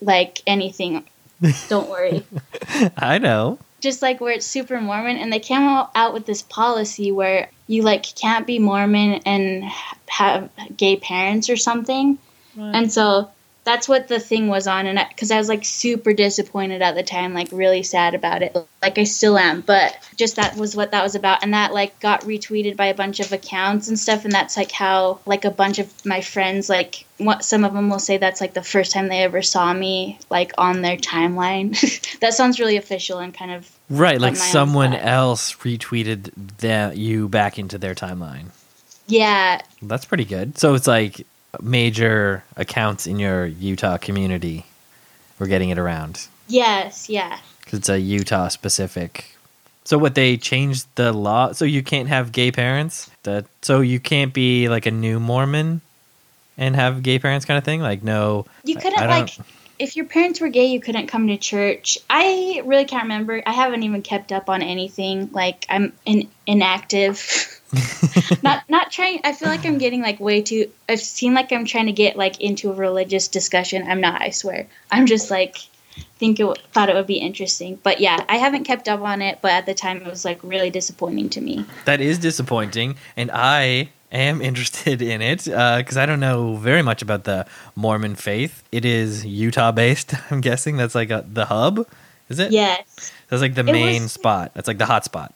[0.00, 1.04] like anything.
[1.68, 2.24] Don't worry.
[2.96, 3.60] I know.
[3.80, 7.82] Just like where it's super Mormon, and they came out with this policy where you
[7.82, 9.64] like can't be Mormon and
[10.08, 12.18] have gay parents or something.
[12.58, 13.30] And so
[13.64, 16.94] that's what the thing was on and because I, I, was like super disappointed at
[16.94, 18.56] the time like really sad about it.
[18.82, 21.98] Like i still am but just that was what that was about and that like
[22.00, 25.50] got retweeted by a bunch of accounts and stuff and that's like how like a
[25.50, 28.92] bunch of my friends like what some of them will say that's like the first
[28.92, 31.76] time they ever saw me like on their timeline.
[32.20, 37.58] That sounds really official and kind of right like someone else retweeted that you back
[37.58, 38.46] into their timeline.
[39.06, 39.60] Yeah.
[39.82, 40.58] That's pretty good.
[40.58, 41.26] So it's like
[41.60, 44.66] major accounts in your Utah community
[45.38, 46.28] were getting it around.
[46.48, 47.38] Yes, yeah.
[47.64, 49.36] Because it's a Utah specific.
[49.84, 53.10] So what they changed the law so you can't have gay parents.
[53.22, 55.80] That so you can't be like a new Mormon
[56.56, 57.80] and have gay parents kind of thing.
[57.80, 59.30] Like no, you couldn't like
[59.80, 61.98] if your parents were gay, you couldn't come to church.
[62.10, 63.42] I really can't remember.
[63.46, 65.30] I haven't even kept up on anything.
[65.32, 67.58] Like I'm in, inactive.
[68.42, 71.64] not not trying i feel like i'm getting like way too i've seen like i'm
[71.64, 73.86] trying to get like into a religious discussion.
[73.88, 74.66] I'm not i swear.
[74.90, 75.58] I'm just like
[76.18, 77.78] think it thought it would be interesting.
[77.82, 80.42] But yeah i haven't kept up on it but at the time it was like
[80.42, 81.64] really disappointing to me.
[81.84, 86.82] That is disappointing and i am interested in it because uh, i don't know very
[86.82, 88.64] much about the mormon faith.
[88.72, 90.76] It is utah based i'm guessing.
[90.76, 91.86] That's like a, the hub
[92.28, 92.52] is it?
[92.52, 93.12] Yes.
[93.28, 94.52] That's like the it main was, spot.
[94.54, 95.34] That's like the hot spot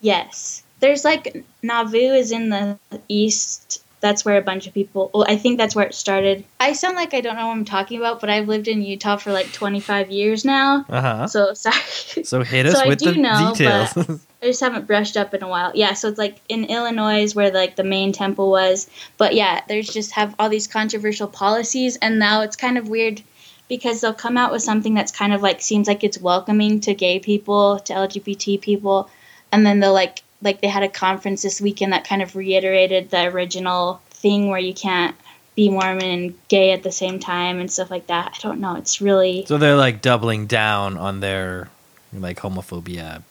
[0.00, 3.84] yes there's like Nauvoo is in the east.
[4.00, 5.10] That's where a bunch of people.
[5.12, 6.44] Well, I think that's where it started.
[6.60, 9.16] I sound like I don't know what I'm talking about, but I've lived in Utah
[9.16, 10.84] for like 25 years now.
[10.88, 11.26] Uh-huh.
[11.26, 12.24] So sorry.
[12.24, 13.96] So hit us so with the know, details.
[14.42, 15.72] I just haven't brushed up in a while.
[15.74, 18.88] Yeah, so it's like in Illinois where like the main temple was.
[19.16, 23.20] But yeah, there's just have all these controversial policies, and now it's kind of weird
[23.68, 26.94] because they'll come out with something that's kind of like seems like it's welcoming to
[26.94, 29.10] gay people, to LGBT people,
[29.50, 33.10] and then they'll like like they had a conference this weekend that kind of reiterated
[33.10, 35.16] the original thing where you can't
[35.54, 38.32] be Mormon and gay at the same time and stuff like that.
[38.36, 38.76] I don't know.
[38.76, 41.68] It's really so they're like doubling down on their
[42.12, 43.22] like homophobia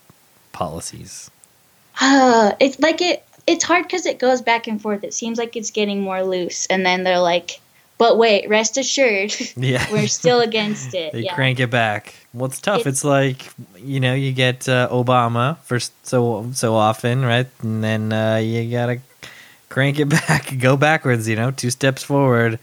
[0.52, 1.32] policies.
[2.00, 3.24] Uh, it's like it.
[3.46, 5.06] It's hard because it goes back and forth.
[5.06, 7.62] It seems like it's getting more loose, and then they're like,
[7.98, 11.36] "But wait, rest assured, yeah, we're still against it." they yeah.
[11.36, 12.16] crank it back.
[12.34, 12.82] Well, it's tough.
[12.82, 17.48] It's, it's like you know you get uh, Obama for so so often, right?
[17.62, 19.00] And then uh, you gotta
[19.70, 21.28] crank it back, go backwards.
[21.28, 22.60] You know, two steps forward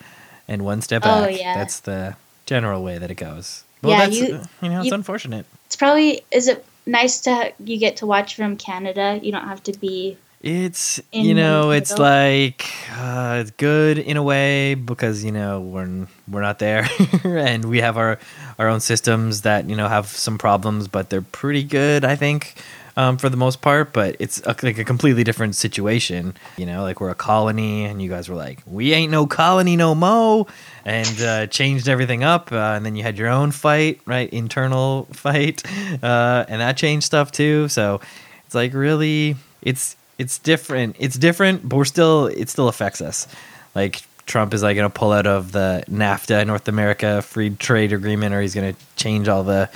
[0.48, 1.24] and one step oh, back.
[1.24, 2.16] Oh yeah, that's the
[2.46, 3.64] general way that it goes.
[3.82, 5.46] Well, yeah, that's, you, uh, you know, it's you, unfortunate.
[5.66, 9.20] It's probably is it nice to you get to watch from Canada.
[9.22, 14.22] You don't have to be it's you know it's like uh, it's good in a
[14.22, 16.86] way because you know we're we're not there
[17.24, 18.18] and we have our
[18.58, 22.62] our own systems that you know have some problems but they're pretty good I think
[22.94, 26.34] um, for the most part but it's a, like a completely different situation.
[26.58, 29.76] You know like we're a colony and you guys were like we ain't no colony
[29.76, 30.46] no mo
[30.84, 35.04] and uh, changed everything up uh, and then you had your own fight right internal
[35.12, 35.62] fight
[36.02, 37.66] uh, and that changed stuff too.
[37.68, 38.02] So
[38.44, 40.96] it's like really it's it's different.
[40.98, 43.26] It's different, but we're still it still affects us.
[43.74, 47.92] Like Trump is like going to pull out of the NAFTA North America Free Trade
[47.92, 49.68] Agreement, or he's going to change all the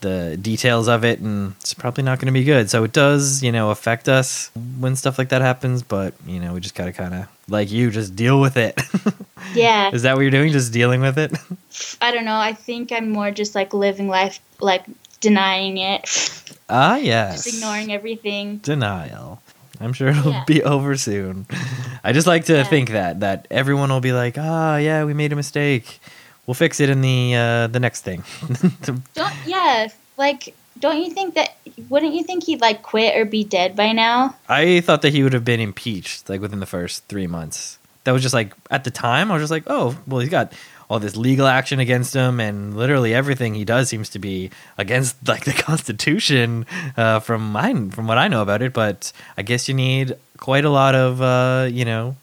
[0.00, 2.70] the details of it, and it's probably not going to be good.
[2.70, 5.82] So it does, you know, affect us when stuff like that happens.
[5.82, 8.80] But you know, we just got to kind of like you, just deal with it.
[9.54, 9.90] Yeah.
[9.92, 10.52] is that what you're doing?
[10.52, 11.32] Just dealing with it?
[12.02, 12.36] I don't know.
[12.36, 14.84] I think I'm more just like living life, like
[15.20, 16.52] denying it.
[16.68, 17.44] Ah, yes.
[17.44, 18.58] Just ignoring everything.
[18.58, 19.42] Denial.
[19.80, 20.44] I'm sure it'll yeah.
[20.46, 21.46] be over soon.
[22.04, 22.64] I just like to yeah.
[22.64, 26.00] think that that everyone will be like, "Ah, oh, yeah, we made a mistake.
[26.46, 28.24] We'll fix it in the uh, the next thing."
[29.14, 31.56] don't yeah, like don't you think that
[31.88, 34.36] wouldn't you think he'd like quit or be dead by now?
[34.48, 37.78] I thought that he would have been impeached like within the first 3 months.
[38.04, 40.52] That was just like at the time I was just like, "Oh, well he's got
[40.90, 45.16] all this legal action against him, and literally everything he does seems to be against
[45.28, 48.74] like the Constitution uh, from mine from what I know about it.
[48.74, 52.16] But I guess you need quite a lot of uh, you know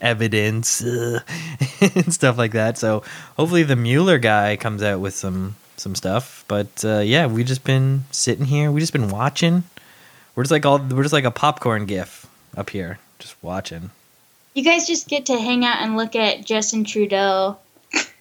[0.00, 1.20] evidence uh,
[1.80, 2.78] and stuff like that.
[2.78, 3.02] So
[3.36, 6.44] hopefully the Mueller guy comes out with some some stuff.
[6.46, 9.64] But uh, yeah, we just been sitting here, we just been watching.
[10.36, 13.90] We're just like all we're just like a popcorn gif up here, just watching.
[14.54, 17.58] You guys just get to hang out and look at Justin Trudeau,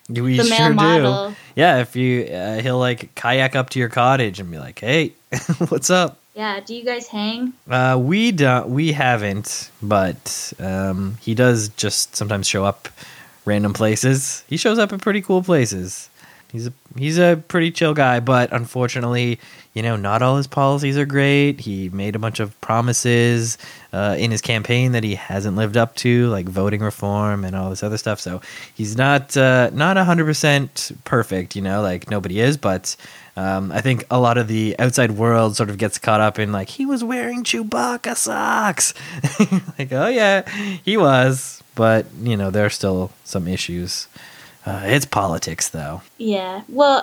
[0.10, 1.30] We the male sure model.
[1.30, 1.36] do.
[1.56, 5.14] Yeah, if you uh, he'll like kayak up to your cottage and be like, "Hey,
[5.70, 7.54] what's up?" Yeah, do you guys hang?
[7.70, 8.70] Uh, we don't.
[8.70, 12.90] We haven't, but um, he does just sometimes show up
[13.46, 14.44] random places.
[14.48, 16.10] He shows up at pretty cool places.
[16.54, 19.40] He's a he's a pretty chill guy, but unfortunately,
[19.74, 21.60] you know, not all his policies are great.
[21.62, 23.58] He made a bunch of promises
[23.92, 27.72] uh, in his campaign that he hasn't lived up to, like voting reform and all
[27.72, 28.20] this other stuff.
[28.20, 28.40] So
[28.76, 31.56] he's not uh, not hundred percent perfect.
[31.56, 32.96] You know, like nobody is, but
[33.36, 36.52] um, I think a lot of the outside world sort of gets caught up in
[36.52, 38.94] like he was wearing Chewbacca socks.
[39.80, 40.48] like, oh yeah,
[40.86, 44.08] he was, but you know there are still some issues.
[44.66, 46.02] Uh, it's politics, though.
[46.18, 46.62] Yeah.
[46.70, 47.00] Well,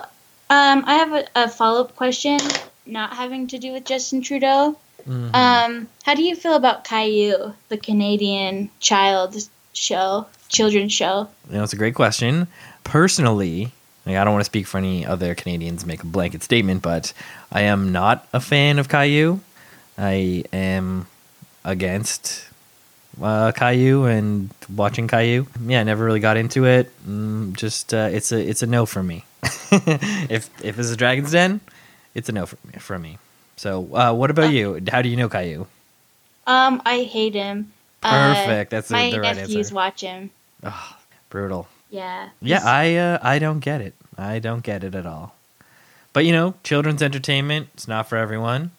[0.49, 2.39] um, I have a, a follow up question,
[2.85, 4.77] not having to do with Justin Trudeau.
[5.07, 5.33] Mhm.
[5.35, 9.35] Um, how do you feel about Caillou, the Canadian child
[9.73, 11.27] show, children's show?
[11.49, 12.47] You know, it's a great question.
[12.83, 13.71] Personally,
[14.05, 17.13] like, I don't want to speak for any other Canadians, make a blanket statement, but
[17.51, 19.39] I am not a fan of Caillou.
[19.97, 21.07] I am
[21.63, 22.47] against
[23.21, 25.47] uh, Caillou and watching Caillou.
[25.65, 26.91] Yeah, I never really got into it.
[27.07, 29.25] Mm, just uh, it's a it's a no for me.
[29.43, 31.59] if if it's a Dragon's Den,
[32.13, 32.73] it's a no for me.
[32.79, 33.17] For me.
[33.57, 34.81] So, uh, what about you?
[34.91, 35.67] How do you know Caillou?
[36.47, 37.71] Um, I hate him.
[38.03, 38.71] Uh, Perfect.
[38.71, 39.75] That's the- my the right nephews answer.
[39.75, 40.29] watch him.
[40.63, 40.95] Ugh,
[41.29, 41.67] brutal.
[41.89, 42.29] Yeah.
[42.41, 43.93] Yeah, I uh, I don't get it.
[44.17, 45.35] I don't get it at all.
[46.13, 48.71] But you know, children's entertainment, it's not for everyone.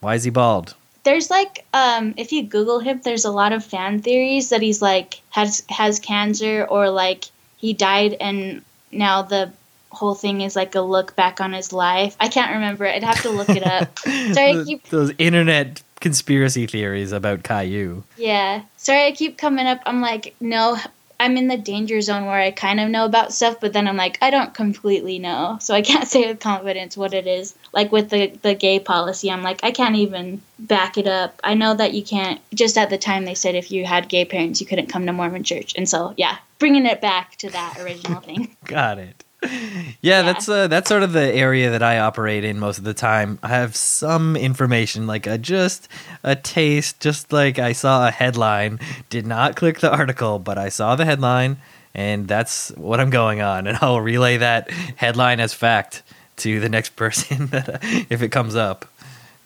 [0.00, 0.74] Why is he bald?
[1.04, 4.82] There's like um if you google him there's a lot of fan theories that he's
[4.82, 7.24] like has has cancer or like
[7.56, 9.50] he died and now the
[9.90, 12.16] whole thing is like a look back on his life.
[12.20, 12.86] I can't remember.
[12.86, 13.98] I'd have to look it up.
[13.98, 18.02] Sorry, I Those- keep- Those internet conspiracy theories about Caillou.
[18.16, 18.62] yeah.
[18.76, 19.80] Sorry i keep coming up.
[19.86, 20.78] I'm like no
[21.20, 23.96] i'm in the danger zone where i kind of know about stuff but then i'm
[23.96, 25.58] like i don't completely know.
[25.60, 27.54] So i can't say with confidence what it is.
[27.72, 31.40] Like with the the gay policy i'm like i can't even back it up.
[31.44, 32.40] I know that you can't.
[32.52, 35.12] Just at the time they said if you had gay parents you couldn't come to
[35.12, 35.74] mormon church.
[35.76, 38.56] And so yeah bringing it back to that original thing.
[38.64, 39.24] Got it.
[40.02, 42.94] Yeah, that's uh, that's sort of the area that I operate in most of the
[42.94, 43.38] time.
[43.42, 45.88] I have some information, like a just
[46.22, 48.78] a taste, just like I saw a headline.
[49.08, 51.56] Did not click the article, but I saw the headline,
[51.94, 53.66] and that's what I'm going on.
[53.66, 56.02] And I'll relay that headline as fact
[56.38, 58.84] to the next person that if it comes up.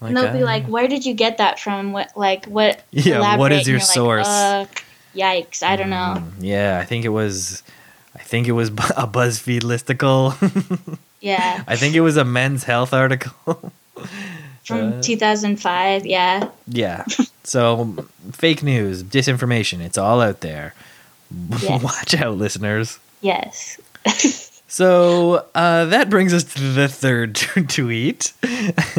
[0.01, 3.19] and they'll be uh, like where did you get that from what like what Yeah,
[3.21, 4.27] what elaborate?" is your source?
[4.29, 4.85] like,
[5.17, 7.63] uh, yikes i don't know mm, yeah, I think it was.
[8.17, 10.35] I think it was a BuzzFeed listicle.
[11.21, 13.73] yeah I think it was a Men's Health article.
[14.65, 17.05] from Uh, 2005 yeah Yeah.
[17.43, 20.75] So fake news, disinformation, it's all out there.
[21.61, 21.83] Yes.
[21.83, 22.99] Watch out, listeners.
[23.21, 23.79] yes
[24.67, 27.35] So uh, that brings us to the third
[27.69, 28.33] tweet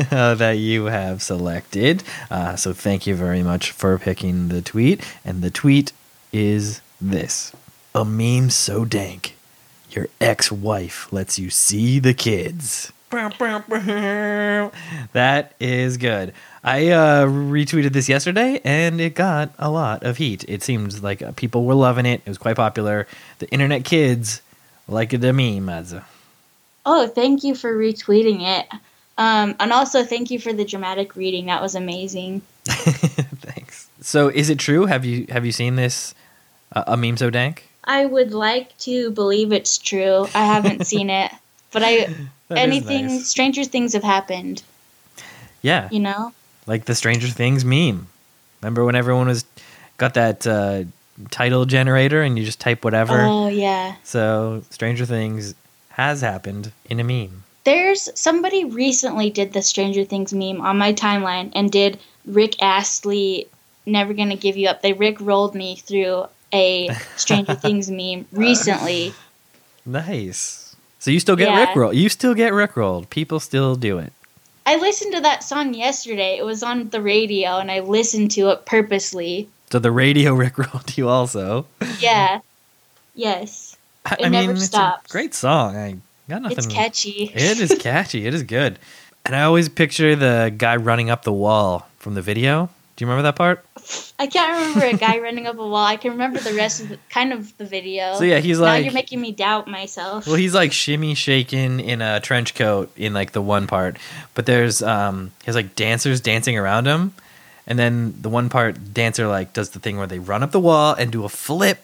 [0.09, 2.01] uh, that you have selected.
[2.31, 5.01] Uh, so thank you very much for picking the tweet.
[5.25, 5.91] And the tweet
[6.31, 7.51] is this
[7.95, 9.37] A meme so dank,
[9.89, 12.91] your ex wife lets you see the kids.
[15.13, 16.33] That is good.
[16.61, 20.43] I uh, retweeted this yesterday and it got a lot of heat.
[20.47, 22.21] It seemed like uh, people were loving it.
[22.25, 23.07] It was quite popular.
[23.39, 24.41] The internet kids
[24.89, 25.69] like the meme.
[25.69, 25.95] As
[26.85, 28.67] oh thank you for retweeting it
[29.17, 33.87] um, and also thank you for the dramatic reading that was amazing Thanks.
[34.01, 34.87] So, is it true?
[34.87, 36.13] Have you have you seen this?
[36.71, 37.69] Uh, a meme so dank.
[37.85, 41.31] I would like to believe it's true i haven't seen it
[41.71, 42.07] but i
[42.47, 43.27] That anything nice.
[43.27, 44.61] stranger things have happened
[45.61, 46.33] Yeah, you know
[46.67, 48.07] like the Stranger Things meme.
[48.61, 49.45] Remember when everyone was
[49.97, 50.83] got that uh,
[51.29, 53.27] title generator and you just type whatever.
[53.29, 55.53] oh yeah So, Stranger Things
[55.89, 57.43] has happened in a meme.
[57.63, 63.47] There's somebody recently did the Stranger Things meme on my timeline and did Rick Astley
[63.85, 64.81] never gonna give you up.
[64.81, 66.25] They Rick rolled me through
[66.55, 69.13] a Stranger Things meme recently.
[69.85, 70.75] Nice.
[70.99, 71.65] So you still get Yeah.
[71.67, 71.95] rickrolled.
[71.95, 73.09] You still get rickrolled.
[73.09, 74.11] People still do it.
[74.65, 76.37] I listened to that song yesterday.
[76.37, 79.47] It was on the radio and I listened to it purposely.
[79.69, 81.67] So the radio rickrolled you also.
[81.99, 82.39] Yeah.
[83.13, 83.77] Yes.
[84.05, 85.03] I, It I never mean, stops.
[85.05, 85.75] it's a great song.
[85.75, 85.97] I
[86.29, 86.57] got nothing.
[86.57, 87.31] It's catchy.
[87.33, 88.25] It is catchy.
[88.25, 88.79] It is good.
[89.25, 92.69] And I always picture the guy running up the wall from the video.
[92.95, 93.65] Do you remember that part?
[94.17, 95.85] I can't remember a guy running up a wall.
[95.85, 98.15] I can remember the rest of the, kind of the video.
[98.15, 100.25] So yeah, he's now like you're making me doubt myself.
[100.25, 103.97] Well, he's like shimmy shaking in a trench coat in like the one part,
[104.33, 107.13] but there's um he has like dancers dancing around him,
[107.67, 110.59] and then the one part dancer like does the thing where they run up the
[110.59, 111.79] wall and do a flip,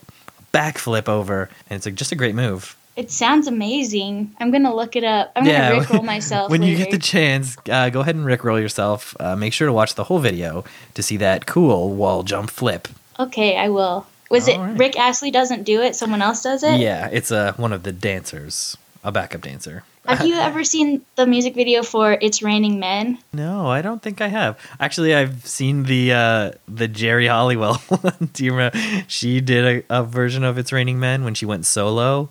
[0.53, 2.78] back flip over, and it's like just a great move.
[2.96, 4.36] It sounds amazing.
[4.39, 5.32] I'm gonna look it up.
[5.36, 6.52] I'm gonna rickroll myself.
[6.52, 9.16] when you get the chance, uh, go ahead and rickroll yourself.
[9.20, 10.66] Uh, make sure to watch the whole video
[10.96, 12.88] to see that cool wall jump flip.
[13.20, 14.06] Okay, I will.
[14.30, 14.78] Was it All right.
[14.78, 15.96] Rick Astley doesn't do it?
[15.96, 16.80] Someone else does it?
[16.80, 19.84] Yeah, it's uh, one of the dancers, a backup dancer.
[20.06, 23.20] Have you ever seen the music video for "It's Raining Men"?
[23.34, 24.58] No, I don't think I have.
[24.80, 28.30] Actually, I've seen the uh, the Geri Halliwell one.
[28.34, 28.78] Do you remember?
[29.08, 32.30] She did a, a version of "It's Raining Men" when she went solo,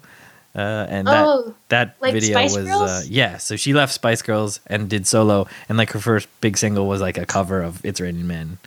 [0.55, 2.69] uh, and that Oh, that like video Spice was?
[2.69, 3.37] Uh, yeah.
[3.39, 7.01] So she left Spice Girls and did solo, and like her first big single was
[7.01, 8.59] like a cover of "It's Raining Men,"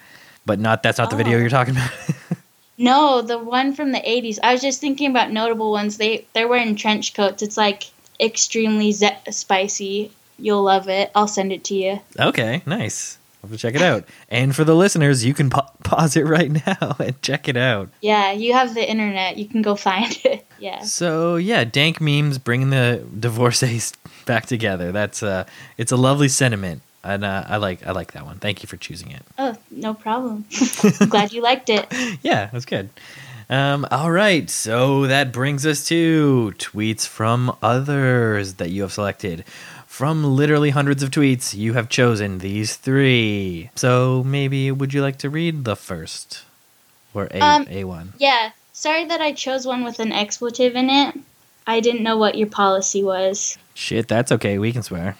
[0.45, 1.41] but not that's not the video Oh.
[1.41, 1.91] you're talking about.
[2.77, 4.39] no, the one from the '80s.
[4.43, 5.97] I was just thinking about notable ones.
[5.97, 7.41] They they're wearing trench coats.
[7.43, 7.83] It's like
[8.19, 10.11] extremely ze- spicy.
[10.39, 11.11] You'll love it.
[11.15, 11.99] I'll send it to you.
[12.19, 13.17] okay, nice.
[13.43, 14.05] I'll have to check it out.
[14.29, 17.89] And for the listeners, you can pa- pause it right now and check it out.
[18.01, 19.37] Yeah, you have the internet.
[19.37, 20.45] You can go find it.
[20.63, 20.81] Yeah.
[20.83, 23.91] So yeah, dank memes bringing the divorcees
[24.25, 24.91] back together.
[24.93, 25.43] That's uh,
[25.77, 28.37] it's a lovely sentiment, and uh, I like I like that one.
[28.39, 29.23] Thank you for choosing it.
[29.37, 30.45] Oh, no problem.
[31.09, 31.85] Glad you liked it.
[32.23, 32.89] Yeah, that's good.
[33.49, 39.43] Um, all right, so that brings us to tweets from others that you have selected.
[39.85, 43.69] From literally hundreds of tweets, you have chosen these three.
[43.75, 46.45] So maybe would you like to read the first
[47.13, 48.13] or a Um, a one?
[48.17, 48.51] Yeah.
[48.83, 51.15] Sorry that I chose one with an expletive in it.
[51.65, 53.57] I didn't know what your policy was.
[53.73, 54.57] Shit, that's okay.
[54.57, 55.15] We can swear.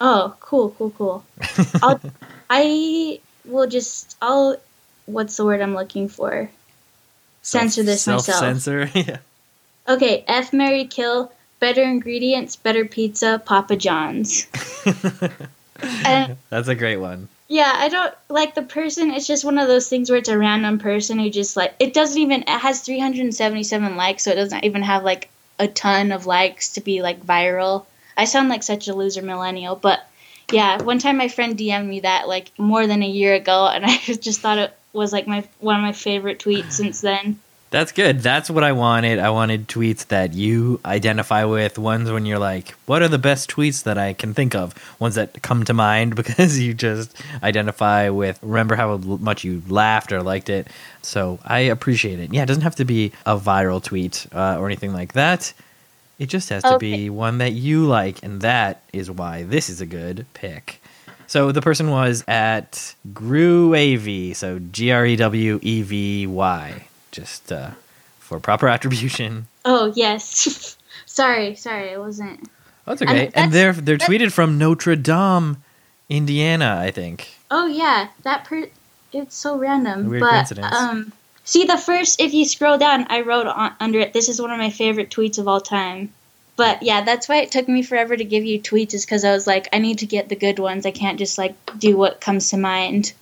[0.00, 1.24] Oh, cool, cool, cool.
[1.82, 2.00] I'll,
[2.48, 4.56] I will just, I'll,
[5.04, 6.48] what's the word I'm looking for?
[7.42, 8.24] Censor this myself.
[8.24, 8.90] Self-censor.
[8.94, 9.18] yeah.
[9.86, 11.30] Okay, F, Mary, Kill,
[11.60, 14.46] better ingredients, better pizza, Papa John's.
[16.06, 17.28] And That's a great one.
[17.48, 19.10] Yeah, I don't like the person.
[19.10, 21.94] It's just one of those things where it's a random person who just like it
[21.94, 22.42] doesn't even.
[22.42, 25.28] It has 377 likes, so it doesn't even have like
[25.58, 27.86] a ton of likes to be like viral.
[28.16, 30.00] I sound like such a loser millennial, but
[30.50, 33.84] yeah, one time my friend DM'd me that like more than a year ago, and
[33.86, 37.38] I just thought it was like my one of my favorite tweets since then.
[37.76, 38.20] That's good.
[38.20, 39.18] That's what I wanted.
[39.18, 41.78] I wanted tweets that you identify with.
[41.78, 44.74] Ones when you're like, what are the best tweets that I can think of?
[44.98, 50.10] Ones that come to mind because you just identify with, remember how much you laughed
[50.10, 50.68] or liked it.
[51.02, 52.32] So I appreciate it.
[52.32, 55.52] Yeah, it doesn't have to be a viral tweet uh, or anything like that.
[56.18, 56.78] It just has to Okay.
[56.78, 58.22] be one that you like.
[58.22, 60.80] And that is why this is a good pick.
[61.26, 67.50] So the person was at Grewevy, so G R E W E V Y, just
[67.50, 67.70] uh,
[68.20, 69.46] for proper attribution.
[69.64, 72.40] Oh yes, sorry, sorry, I wasn't.
[72.86, 73.14] Oh, that's I okay.
[73.14, 75.56] mean, and that's- they're they're tweeted from Notre Dame,
[76.08, 77.28] Indiana, I think.
[77.50, 78.68] Oh yeah, that per
[79.12, 80.06] it's so random.
[80.06, 80.74] A weird but coincidence.
[80.76, 81.12] um
[81.44, 84.50] see the first if you scroll down, I wrote on, under it this is one
[84.50, 86.12] of my favorite tweets of all time.
[86.56, 89.32] But yeah, that's why it took me forever to give you tweets is cuz I
[89.32, 90.86] was like I need to get the good ones.
[90.86, 93.12] I can't just like do what comes to mind.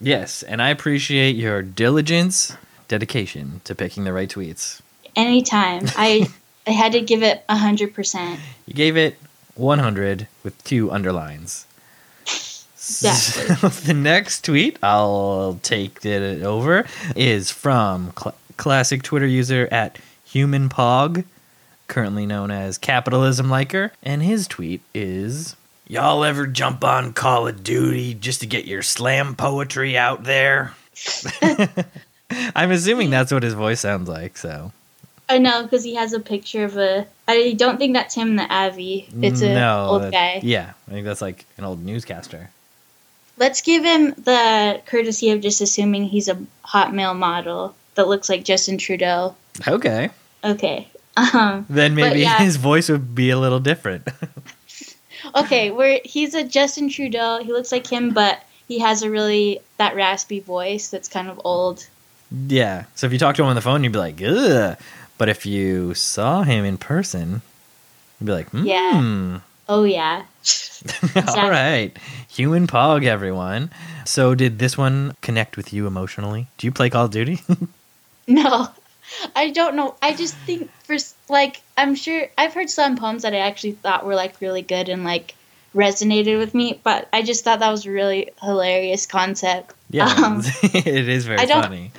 [0.00, 2.52] Yes, and I appreciate your diligence,
[2.90, 4.82] dedication to picking the right tweets.
[5.16, 5.86] Anytime.
[5.96, 6.28] I
[6.66, 8.38] I had to give it 100%.
[8.66, 9.16] You gave it
[9.54, 11.66] 100 with two underlines.
[12.22, 13.56] Exactly.
[13.60, 19.98] So the next tweet I'll take it over is from cl- classic Twitter user at
[20.28, 21.24] HumanPog,
[21.88, 27.62] currently known as Capitalism Liker, and his tweet is Y'all ever jump on Call of
[27.62, 30.74] Duty just to get your slam poetry out there?
[32.54, 34.72] I'm assuming that's what his voice sounds like, so.
[35.28, 38.52] I know cuz he has a picture of a I don't think that's him the
[38.52, 39.08] Avi.
[39.22, 40.40] It's an no, old that- guy.
[40.42, 42.50] Yeah, I think that's like an old newscaster.
[43.36, 48.28] Let's give him the courtesy of just assuming he's a hot male model that looks
[48.28, 49.34] like Justin Trudeau.
[49.66, 50.10] Okay.
[50.44, 50.88] Okay.
[51.16, 52.38] Um, Then maybe yeah.
[52.38, 54.08] his voice would be a little different.
[55.34, 57.42] okay, where he's a Justin Trudeau.
[57.42, 61.40] He looks like him, but he has a really that raspy voice that's kind of
[61.44, 61.86] old.
[62.30, 62.84] Yeah.
[62.94, 64.76] So if you talk to him on the phone, you'd be like, ugh.
[65.18, 67.42] But if you saw him in person,
[68.20, 68.64] you'd be like, hmm.
[68.66, 69.40] Yeah.
[69.68, 70.24] Oh yeah.
[71.36, 71.92] All right.
[72.30, 73.70] Human Pog, everyone.
[74.04, 76.46] So did this one connect with you emotionally?
[76.58, 77.40] Do you play Call of Duty?
[78.26, 78.68] No.
[79.34, 79.96] I don't know.
[80.00, 80.96] I just think for
[81.28, 84.88] like I'm sure I've heard some poems that I actually thought were like really good
[84.88, 85.34] and like
[85.74, 89.74] resonated with me, but I just thought that was a really hilarious concept.
[89.90, 91.90] Yeah, Um, it is very I don't- funny.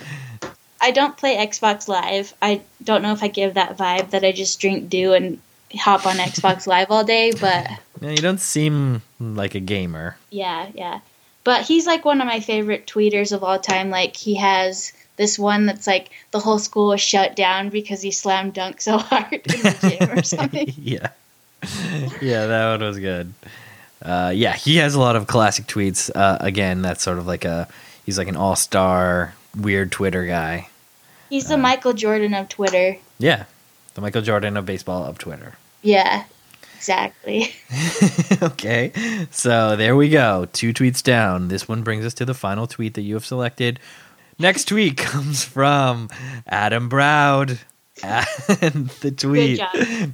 [0.81, 2.33] I don't play Xbox Live.
[2.41, 5.39] I don't know if I give that vibe that I just drink Dew and
[5.75, 7.67] hop on Xbox Live all day, but
[8.01, 10.17] Yeah, you don't seem like a gamer.
[10.31, 10.99] yeah, yeah.
[11.43, 13.89] But he's like one of my favorite tweeters of all time.
[13.89, 18.11] Like he has this one that's like the whole school was shut down because he
[18.11, 20.71] slam dunked so hard in the gym or something.
[20.77, 21.09] yeah,
[22.21, 23.33] yeah, that one was good.
[24.03, 26.09] Uh, yeah, he has a lot of classic tweets.
[26.13, 27.67] Uh, again, that's sort of like a
[28.05, 30.67] he's like an all star weird Twitter guy.
[31.31, 32.97] He's the Michael Jordan of Twitter.
[33.17, 33.45] Yeah,
[33.93, 35.53] the Michael Jordan of baseball of Twitter.
[35.81, 36.25] Yeah,
[36.75, 37.55] exactly.
[38.41, 38.91] okay,
[39.31, 40.47] so there we go.
[40.51, 41.47] Two tweets down.
[41.47, 43.79] This one brings us to the final tweet that you have selected.
[44.37, 46.09] Next tweet comes from
[46.47, 47.59] Adam Broud.
[48.03, 49.61] And the tweet,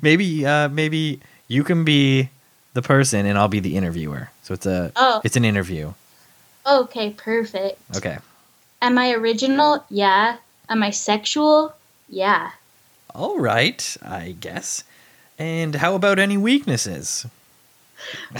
[0.03, 2.29] maybe, uh, maybe you can be
[2.73, 4.29] the person and I'll be the interviewer.
[4.43, 5.21] So it's a, Oh.
[5.23, 5.93] it's an interview.
[6.65, 7.79] Okay, perfect.
[7.95, 8.17] Okay.
[8.83, 9.83] Am I original?
[9.89, 10.37] Yeah.
[10.69, 11.73] Am I sexual?
[12.09, 12.51] Yeah.
[13.15, 14.83] All right, I guess.
[15.39, 17.25] And how about any weaknesses?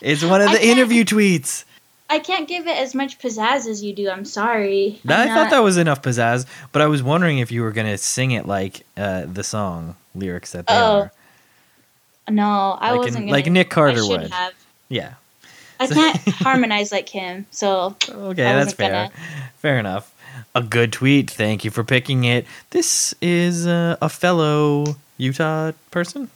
[0.00, 1.64] it's one of the interview tweets.
[2.08, 4.10] I can't give it as much pizzazz as you do.
[4.10, 5.00] I'm sorry.
[5.08, 7.70] I I'm thought not- that was enough pizzazz, but I was wondering if you were
[7.72, 11.12] going to sing it like uh, the song lyrics that they Oh, are.
[12.28, 13.32] No, I Like wasn't in- gonna.
[13.32, 14.30] like Nick Carter I would.
[14.32, 14.52] have.
[14.88, 15.14] Yeah.
[15.78, 18.90] I can't harmonize like him, so Okay, I that's fair.
[18.90, 19.10] gonna.
[19.58, 20.12] Fair enough.
[20.54, 21.30] A good tweet.
[21.30, 22.44] Thank you for picking it.
[22.70, 26.28] This is uh, a fellow Utah person.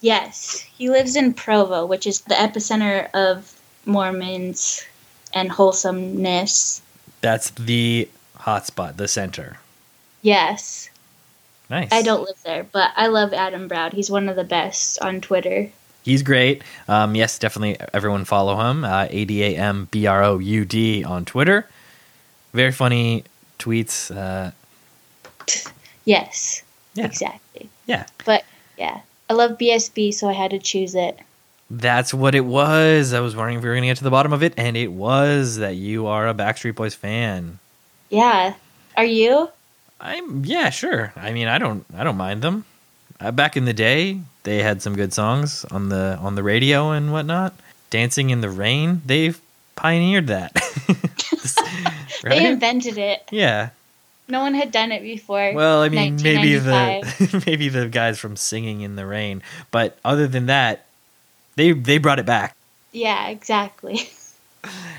[0.00, 4.84] yes, he lives in Provo, which is the epicenter of Mormons
[5.32, 6.82] and wholesomeness.
[7.22, 8.08] That's the
[8.40, 9.58] hotspot, the center.
[10.22, 10.90] Yes,
[11.68, 11.88] Nice.
[11.90, 13.92] I don't live there, but I love Adam Broud.
[13.92, 15.68] He's one of the best on Twitter.
[16.04, 16.62] He's great.
[16.86, 18.84] Um, yes, definitely everyone follow him.
[18.84, 21.66] Uh, A D A M B R O U D on Twitter.
[22.52, 23.24] Very funny
[23.58, 24.14] tweets.
[24.14, 24.50] Uh,
[26.04, 26.62] Yes,
[26.94, 27.06] Yeah.
[27.06, 27.68] exactly.
[27.86, 28.44] yeah, But
[28.78, 31.18] yeah, I love BSB, so I had to choose it.
[31.68, 33.12] that's what it was.
[33.12, 34.76] I was wondering if we were going to get to the bottom of it, and
[34.76, 37.58] it was that you are a Backstreet Boys fan.
[38.08, 38.54] Yeah,
[38.96, 39.48] are you?
[40.00, 41.12] I'm yeah, sure.
[41.16, 42.64] I mean, I don't I don't mind them.
[43.18, 46.90] Uh, back in the day, they had some good songs on the on the radio
[46.92, 47.52] and whatnot.
[47.90, 49.40] Dancing in the Rain, They've
[49.74, 50.52] pioneered that.
[52.30, 53.28] They invented it.
[53.30, 53.70] yeah.
[54.28, 55.52] No one had done it before.
[55.54, 60.26] Well, I mean, maybe the maybe the guys from Singing in the Rain, but other
[60.26, 60.86] than that,
[61.54, 62.56] they they brought it back.
[62.92, 64.10] Yeah, exactly.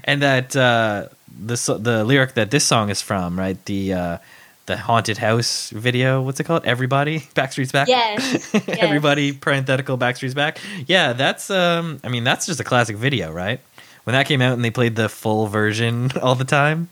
[0.05, 1.09] And that uh,
[1.45, 3.57] the the lyric that this song is from, right?
[3.65, 4.17] The uh,
[4.65, 6.21] the haunted house video.
[6.21, 6.63] What's it called?
[6.63, 7.89] Everybody, Backstreet's back.
[7.89, 8.65] Yes, yes.
[8.79, 10.59] Everybody, parenthetical, Backstreet's back.
[10.85, 11.99] Yeah, that's um.
[12.03, 13.59] I mean, that's just a classic video, right?
[14.07, 16.87] When that came out and they played the full version all the time,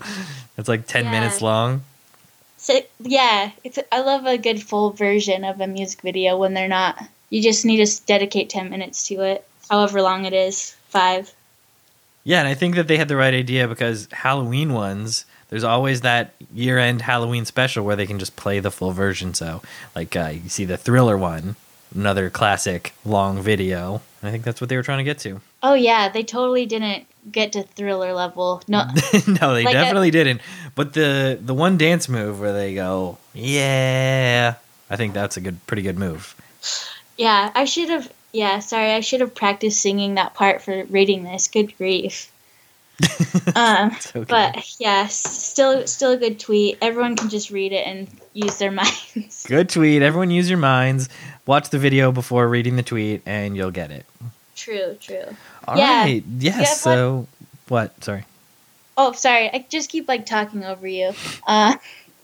[0.57, 1.11] it's like ten Yeah.
[1.11, 1.83] minutes long.
[2.57, 6.67] So yeah, it's I love a good full version of a music video when they're
[6.67, 7.01] not.
[7.29, 10.75] You just need to dedicate ten minutes to it, however long it is.
[10.89, 11.33] Five.
[12.25, 16.01] Yeah, and I think that they had the right idea because Halloween ones, there's always
[16.01, 19.33] that year end Halloween special where they can just play the full version.
[19.33, 19.61] So,
[19.95, 21.55] like, uh, you see the thriller one,
[21.95, 24.01] another classic long video.
[24.27, 25.41] I think that's what they were trying to get to.
[25.63, 28.61] Oh yeah, they totally didn't get to thriller level.
[28.67, 28.83] No,
[29.27, 30.41] no, they Like a- definitely didn't.
[30.75, 34.55] But the the one dance move where they go, yeah,
[34.89, 36.35] I think that's a good, pretty good move.
[37.17, 38.11] yeah, I should have.
[38.33, 41.47] Yeah, sorry, I should have practiced singing that part for reading this.
[41.47, 42.29] Good grief.
[43.55, 44.25] um, okay.
[44.27, 46.77] but yeah, still, still a good tweet.
[46.81, 49.45] Everyone can just read it and use their minds.
[49.47, 50.01] good tweet.
[50.03, 51.09] Everyone use your minds.
[51.47, 54.05] Watch the video before reading the tweet, and you'll get it.
[54.55, 55.23] true, true.
[55.67, 56.03] All Yeah.
[56.03, 56.23] right.
[56.39, 56.81] Yes.
[56.81, 57.27] So
[57.67, 58.03] what?
[58.03, 58.25] Sorry.
[58.97, 59.49] Oh, sorry.
[59.51, 61.13] I just keep like talking over you.
[61.47, 61.75] Uh,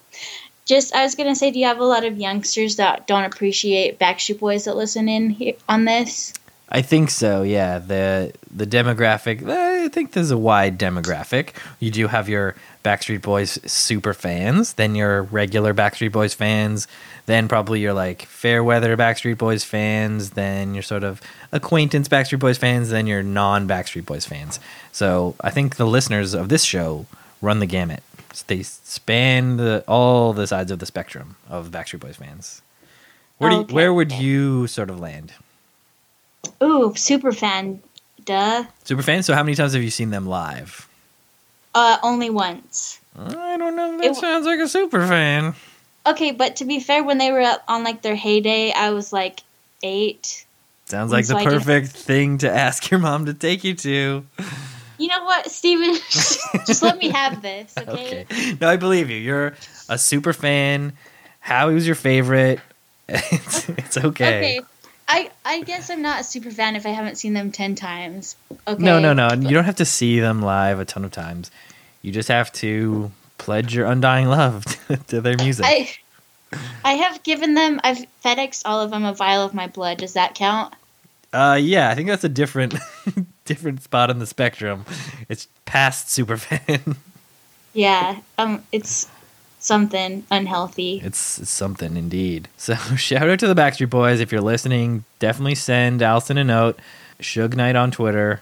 [0.66, 3.99] just I was gonna say, do you have a lot of youngsters that don't appreciate
[3.99, 6.34] Backstreet Boys that listen in here on this?
[6.74, 7.44] I think so.
[7.44, 9.48] Yeah, the the demographic.
[9.48, 11.50] I think there's a wide demographic.
[11.80, 16.88] You do have your Backstreet Boys super fans, then your regular Backstreet Boys fans,
[17.26, 22.40] then probably your like fair weather Backstreet Boys fans, then your sort of acquaintance Backstreet
[22.40, 24.60] Boys fans, then your non Backstreet Boys fans.
[24.94, 27.06] So I think the listeners of this show
[27.42, 28.02] run the gamut.
[28.48, 32.62] They span the, all the sides of the spectrum of Backstreet Boys fans.
[33.40, 35.34] Where do you, Okay, where would you sort of land?
[36.64, 37.82] Ooh, super fan.
[38.26, 38.66] Duh.
[38.84, 39.24] Super fan.
[39.24, 40.88] So how many times have you seen them live?
[41.74, 43.00] Uh, only once.
[43.18, 43.98] I don't know.
[43.98, 45.56] That It- sounds like a super fan.
[46.06, 49.42] Okay, but to be fair, when they were on like their heyday, I was like
[49.84, 50.46] eight.
[50.86, 54.26] Sounds like So the perfect thing to ask your mom to take you to.
[54.98, 55.96] You know what, Steven?
[56.10, 58.26] Just let me have this, okay?
[58.30, 58.58] Okay.
[58.60, 59.18] No, I believe you.
[59.18, 59.54] You're
[59.89, 60.94] a super fan.
[61.39, 62.60] Howie was your favorite.
[63.14, 64.06] It's, it's okay.
[64.58, 64.62] Okay.
[65.12, 68.36] I, I guess I'm not a super fan if I haven't seen them 10 times.
[68.68, 68.82] Okay.
[68.82, 69.30] No, no, no.
[69.34, 71.51] You don't have to see them live a ton of times.
[72.01, 74.66] You just have to pledge your undying love
[75.07, 75.66] to their music.
[75.68, 75.91] I
[76.84, 79.97] I have given them I've FedExed all of them a vial of my blood.
[79.99, 80.74] Does that count?
[81.34, 82.76] Uh, yeah, I think that's a different,
[83.45, 84.86] different spot on the spectrum.
[85.30, 86.95] It's past super fan.
[87.74, 88.20] Yeah.
[88.38, 89.07] Um it's
[89.62, 91.01] something unhealthy.
[91.03, 92.49] It's, it's something indeed.
[92.57, 95.03] So shout out to the Backstreet Boys if you're listening.
[95.20, 96.80] Definitely send Allison a note.
[97.20, 98.41] Suge Knight on Twitter.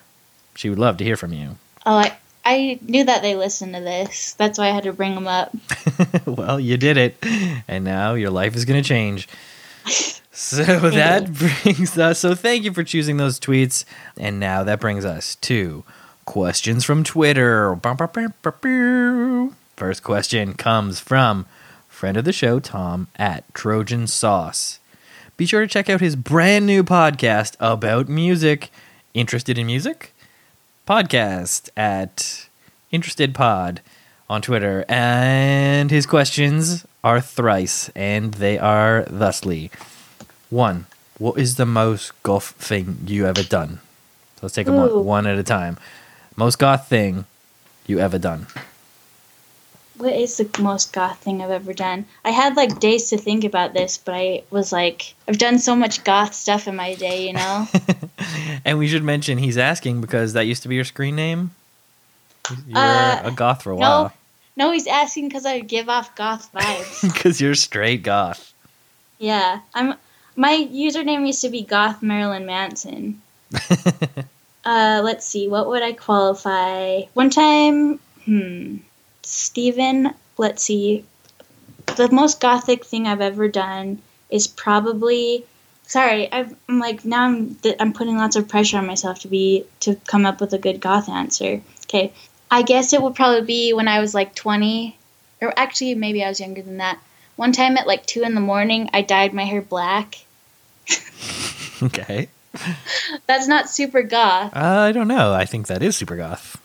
[0.56, 1.56] She would love to hear from you.
[1.86, 4.34] Oh, I I knew that they listened to this.
[4.34, 5.56] That's why I had to bring them up.
[6.26, 7.18] well, you did it,
[7.68, 9.28] and now your life is going to change.
[10.32, 12.20] So that brings us.
[12.20, 13.84] So thank you for choosing those tweets,
[14.16, 15.84] and now that brings us to
[16.24, 17.76] questions from Twitter.
[19.80, 21.46] First question comes from
[21.88, 24.82] friend of the show Tom at Trojan Sauce.
[25.38, 28.72] Be sure to check out his brand new podcast about music.
[29.14, 30.14] Interested in music?
[30.86, 32.50] Podcast at
[32.92, 33.80] Interested Pod
[34.30, 34.84] on Twitter.
[34.90, 39.72] And his questions are thrice, and they are thusly.
[40.50, 40.88] One,
[41.20, 43.80] what is the most goth thing you ever done?
[44.36, 45.78] So let's take them one, one at a time.
[46.36, 47.24] Most goth thing
[47.88, 48.48] you ever done?
[50.00, 52.06] What is the most goth thing I've ever done?
[52.24, 55.76] I had like days to think about this, but I was like, I've done so
[55.76, 57.68] much goth stuff in my day, you know?
[58.66, 61.52] and we should mention he's asking because that used to be your screen name.
[62.68, 63.80] You're Uh, a goth for a no.
[63.82, 64.14] while
[64.56, 67.02] no, he's asking because I give off goth vibes.
[67.14, 68.54] because you're straight goth.
[69.20, 69.96] yeah, I'm.
[70.36, 73.22] My username used to be Goth Marilyn Manson.
[74.66, 77.04] Uh, let's see, what would I qualify?
[77.14, 78.78] One time, hmm,
[79.30, 81.06] Steven, let's see.
[81.98, 84.02] The most gothic thing I've ever done
[84.32, 85.46] is probably.
[85.84, 89.66] Sorry, I've, I'm like now I'm I'm putting lots of pressure on myself to be
[89.82, 91.62] to come up with a good goth answer.
[91.86, 92.12] Okay,
[92.50, 94.98] I guess it would probably be when I was like 20,
[95.42, 97.00] or actually maybe I was younger than that.
[97.36, 100.26] One time at like two in the morning, I dyed my hair black.
[101.84, 102.30] okay.
[103.28, 104.56] That's not super goth.
[104.56, 105.34] Uh, I don't know.
[105.34, 106.60] I think that is super goth.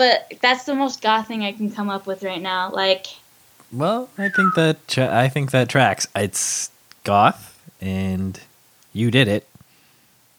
[0.00, 2.70] But that's the most goth thing I can come up with right now.
[2.70, 3.04] Like,
[3.70, 6.06] Well, I think that tra- I think that tracks.
[6.16, 6.70] It's
[7.04, 8.40] goth, and
[8.94, 9.46] you did it.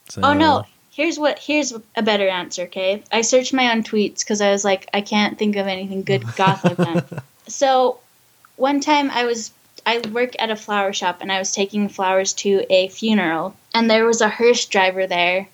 [0.10, 2.64] So, oh no, here's what here's a better answer.
[2.64, 6.02] Okay, I searched my own tweets because I was like, I can't think of anything
[6.02, 7.04] good goth I've done.
[7.48, 8.00] So,
[8.56, 9.52] one time I was
[9.86, 13.88] I work at a flower shop and I was taking flowers to a funeral, and
[13.88, 15.50] there was a hearse driver there,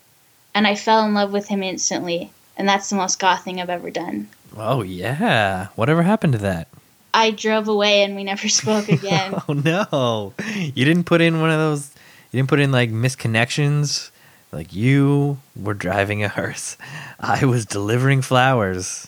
[0.55, 2.31] and I fell in love with him instantly.
[2.57, 4.27] And that's the most goth thing I've ever done.
[4.57, 5.67] Oh yeah.
[5.75, 6.67] Whatever happened to that?
[7.13, 9.33] I drove away and we never spoke again.
[9.47, 10.33] Oh no.
[10.53, 11.91] You didn't put in one of those.
[12.31, 14.09] You didn't put in like misconnections.
[14.51, 16.77] Like you were driving a hearse.
[17.19, 19.07] I was delivering flowers.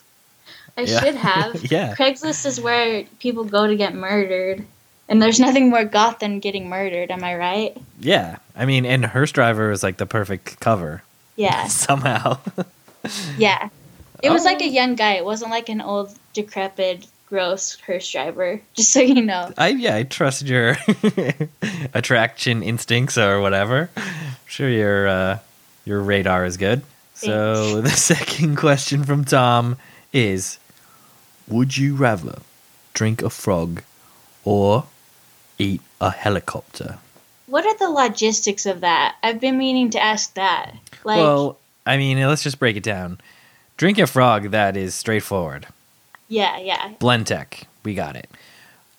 [0.78, 1.00] I Yeah.
[1.02, 1.72] should have.
[1.72, 1.96] Yeah.
[1.96, 4.66] Craigslist is where people go to get murdered.
[5.10, 7.76] And there's nothing more goth than getting murdered, am I right?
[8.00, 8.38] Yeah.
[8.56, 11.02] I mean, and hearse driver is like the perfect cover
[11.36, 11.66] Yeah.
[11.68, 12.38] somehow.
[13.38, 13.70] Yeah.
[14.22, 14.66] It was like Oh.
[14.66, 15.14] a young guy.
[15.14, 18.60] It wasn't like an old, decrepit, gross hearse driver.
[18.76, 19.54] Just so you know.
[19.58, 20.76] I yeah, I trust your
[21.94, 23.90] attraction instincts or whatever.
[24.48, 25.40] sure your uh,
[25.86, 26.82] your radar is good.
[27.14, 29.78] So the second question from Tom
[30.14, 30.58] is
[31.48, 32.40] would you rather
[32.94, 33.84] drink a frog
[34.44, 34.86] or
[35.58, 36.98] eat a helicopter?
[37.48, 39.16] What are the logistics of that?
[39.24, 40.76] I've been meaning to ask that.
[41.04, 41.58] Like, well,
[41.90, 43.20] I mean, let's just break it down.
[43.76, 45.66] Drink a frog, that is straightforward.
[46.28, 46.92] yeah, yeah.
[47.00, 48.30] Blend tech, we got it.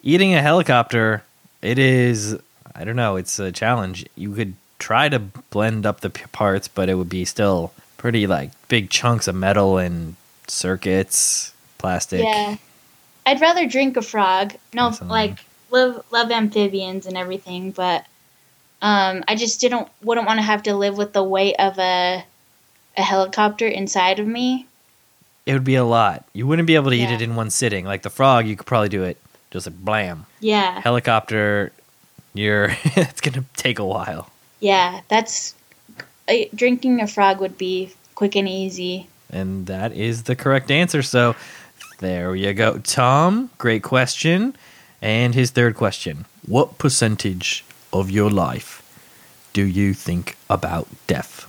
[0.02, 1.22] Eating a helicopter,
[1.62, 2.36] it is,
[2.74, 4.06] I don't know, it's a challenge.
[4.16, 8.26] You could try to blend up the p- parts, but it would be still pretty
[8.26, 10.16] like big chunks of metal and
[10.48, 12.22] circuits, plastic.
[12.24, 12.56] Yeah.
[13.24, 14.54] I'd rather drink a frog.
[14.74, 15.38] No, like
[15.70, 18.04] love love amphibians and everything, but
[18.82, 22.24] um, I just didn't wouldn't want to have to live with the weight of a
[22.96, 24.66] a helicopter inside of me.
[25.46, 26.24] It would be a lot.
[26.32, 27.84] You wouldn't be able to eat it in one sitting.
[27.84, 29.16] Like the frog, you could probably do it
[29.50, 30.26] just like blam.
[30.40, 31.72] Yeah, Helicopter,
[32.34, 34.30] you're it's gonna take a while.
[34.60, 35.00] yeah.
[35.08, 35.54] That's
[36.28, 39.08] uh, drinking a frog would be quick and easy.
[39.30, 41.02] And that is the correct answer.
[41.02, 41.34] So
[41.98, 42.78] there you go.
[42.78, 44.54] Tom, great question.
[45.02, 48.82] And his third question What percentage of your life
[49.52, 51.46] do you think about death?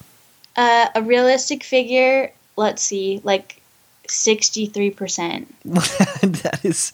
[0.56, 2.32] Uh, a realistic figure.
[2.58, 3.62] Let's see, like
[4.08, 5.46] 63%.
[6.44, 6.92] that is,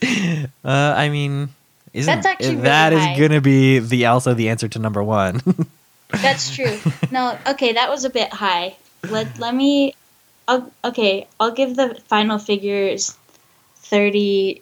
[0.64, 1.50] uh, I mean,
[1.94, 3.20] isn't That's actually really that is high.
[3.20, 5.42] gonna be the also the answer to number one?
[6.10, 6.78] That's true.
[7.12, 8.76] no, okay, that was a bit high.
[9.10, 9.96] Let let me
[10.48, 13.18] I'll, okay, I'll give the final figures
[13.84, 14.62] 33%.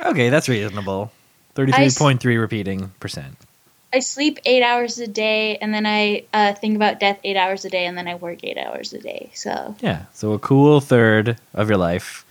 [0.06, 1.12] okay, that's reasonable.
[1.54, 3.36] Thirty-three point three repeating percent.
[3.94, 7.64] I sleep 8 hours a day and then I uh, think about death 8 hours
[7.64, 9.30] a day and then I work 8 hours a day.
[9.34, 12.24] So, Yeah, so a cool third of your life.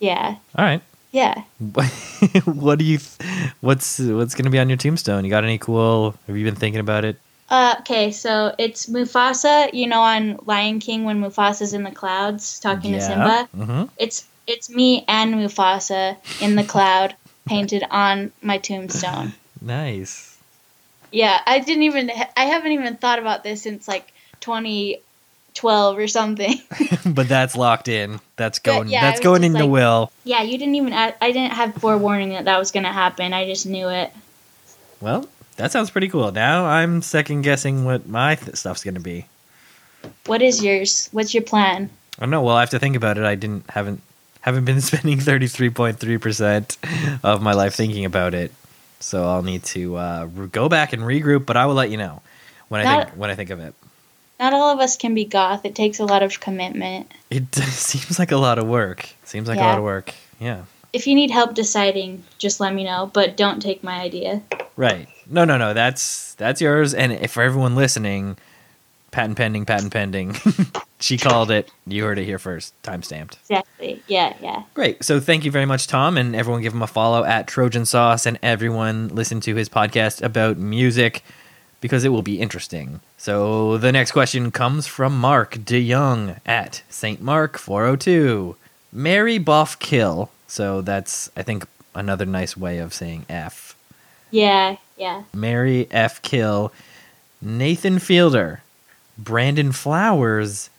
[0.00, 0.36] yeah.
[0.56, 0.82] All right.
[1.12, 1.44] Yeah.
[2.44, 2.98] what do you?
[2.98, 5.24] Th- what's what's gonna be on your tombstone?
[5.24, 6.14] You got any cool?
[6.26, 7.16] Have you been thinking about it?
[7.50, 9.68] Uh, okay, so it's Mufasa.
[9.74, 13.46] You know, on Lion King when Mufasa's in the clouds talking to Simba.
[13.54, 17.14] hmm It's it's me and Mufasa in the cloud
[17.46, 19.34] painted on my tombstone.
[19.60, 20.31] Nice.
[21.12, 22.10] Yeah, I didn't even.
[22.36, 26.54] I haven't even thought about this since like 2012 or something.
[27.06, 28.18] but that's locked in.
[28.36, 28.88] That's going.
[28.88, 30.12] yeah, that's going in the like- will.
[30.24, 30.92] yeah, you didn't even.
[30.92, 33.32] I didn't have forewarning that that was gonna happen.
[33.32, 34.10] I just knew it.
[35.00, 36.32] Well, that sounds pretty cool.
[36.32, 39.26] Now I'm second guessing what my th- stuff's gonna be.
[40.26, 41.08] What is yours?
[41.12, 41.90] What's your plan?
[42.18, 42.42] I don't know.
[42.42, 43.24] Well, I have to think about it.
[43.24, 44.00] I didn't haven't
[44.40, 46.78] haven't been spending thirty three point three percent
[47.22, 48.52] of my life thinking about it.
[49.02, 51.46] So I'll need to uh, go back and regroup.
[51.46, 52.22] But I will let you know
[52.68, 53.74] when I think when I think of it.
[54.40, 55.64] Not all of us can be goth.
[55.64, 57.12] It takes a lot of commitment.
[57.30, 59.08] It seems like a lot of work.
[59.24, 60.14] Seems like a lot of work.
[60.40, 60.64] Yeah.
[60.92, 63.10] If you need help deciding, just let me know.
[63.12, 64.42] But don't take my idea.
[64.76, 65.08] Right.
[65.28, 65.74] No, no, no.
[65.74, 66.94] That's that's yours.
[66.94, 68.36] And if for everyone listening,
[69.12, 70.34] patent pending, patent pending.
[71.00, 71.70] she called it.
[71.86, 72.74] You heard it here first.
[72.82, 73.38] Time stamped.
[73.42, 74.02] Exactly.
[74.08, 74.64] Yeah, yeah.
[74.74, 75.04] Great.
[75.04, 78.26] So thank you very much, Tom, and everyone give him a follow at Trojan Sauce,
[78.26, 81.22] and everyone listen to his podcast about music
[81.80, 83.00] because it will be interesting.
[83.18, 88.56] So the next question comes from Mark DeYoung at Saint Mark 402.
[88.92, 90.30] Mary Boff Kill.
[90.46, 93.76] So that's I think another nice way of saying F.
[94.30, 95.24] Yeah, yeah.
[95.34, 96.22] Mary F.
[96.22, 96.72] Kill,
[97.40, 98.62] Nathan Fielder,
[99.18, 100.70] Brandon Flowers,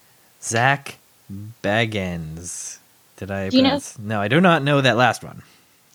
[0.41, 0.97] Zach
[1.63, 2.77] Baggins.
[3.17, 3.49] Did I?
[3.49, 5.41] Do you know- No, I do not know that last one.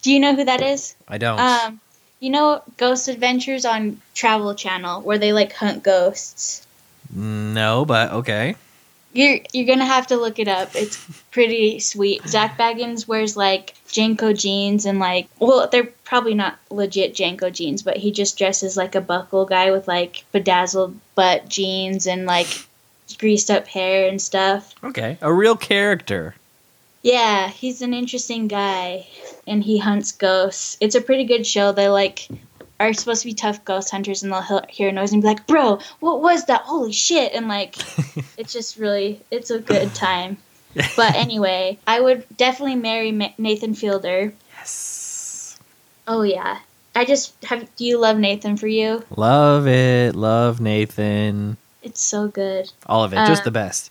[0.03, 0.95] Do you know who that is?
[1.09, 1.39] I don't.
[1.41, 1.80] Um,
[2.20, 6.66] you know Ghost Adventures on Travel Channel where they like hunt ghosts.
[7.14, 8.55] no, but okay.
[9.13, 10.75] You're you're gonna have to look it up.
[10.75, 10.97] It's
[11.31, 12.27] pretty sweet.
[12.29, 17.83] Zach Baggins wears like JNCO jeans and like well, they're probably not legit JNCO jeans,
[17.83, 22.49] but he just dresses like a buckle guy with like bedazzled butt jeans and like
[23.19, 24.75] greased up hair and stuff.
[24.85, 26.35] Okay, a real character.
[27.03, 29.07] Yeah, he's an interesting guy,
[29.47, 30.77] and he hunts ghosts.
[30.81, 31.73] It's a pretty good show.
[31.73, 32.29] They like
[32.81, 35.47] are supposed to be tough ghost hunters, and they'll hear a noise and be like,
[35.47, 36.62] "Bro, what was that?
[36.62, 37.76] Holy shit!" And like,
[38.37, 40.39] it's just really, it's a good time.
[40.97, 44.33] But anyway, I would definitely marry Ma- Nathan Fielder.
[44.59, 45.59] Yes.
[46.07, 46.59] Oh yeah,
[46.95, 47.74] I just have.
[47.74, 49.03] Do you love Nathan for you?
[49.16, 50.14] Love it.
[50.14, 51.57] Love Nathan.
[51.83, 52.70] It's so good.
[52.87, 53.16] All of it.
[53.26, 53.91] just Uh, the best.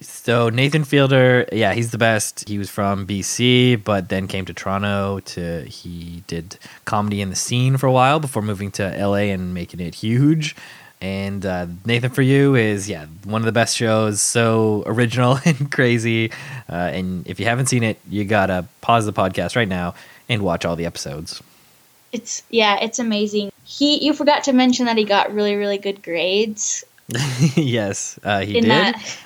[0.00, 2.46] So Nathan Fielder, yeah, he's the best.
[2.46, 7.36] He was from BC, but then came to Toronto to he did comedy in the
[7.36, 10.54] scene for a while before moving to LA and making it huge.
[11.00, 14.20] And uh, Nathan for You is yeah one of the best shows.
[14.20, 16.30] So original and crazy.
[16.68, 19.94] Uh, and if you haven't seen it, you gotta pause the podcast right now
[20.28, 21.42] and watch all the episodes.
[22.12, 23.50] It's yeah, it's amazing.
[23.64, 26.84] He, you forgot to mention that he got really, really good grades
[27.54, 28.70] yes, uh, he in did.
[28.70, 29.18] that.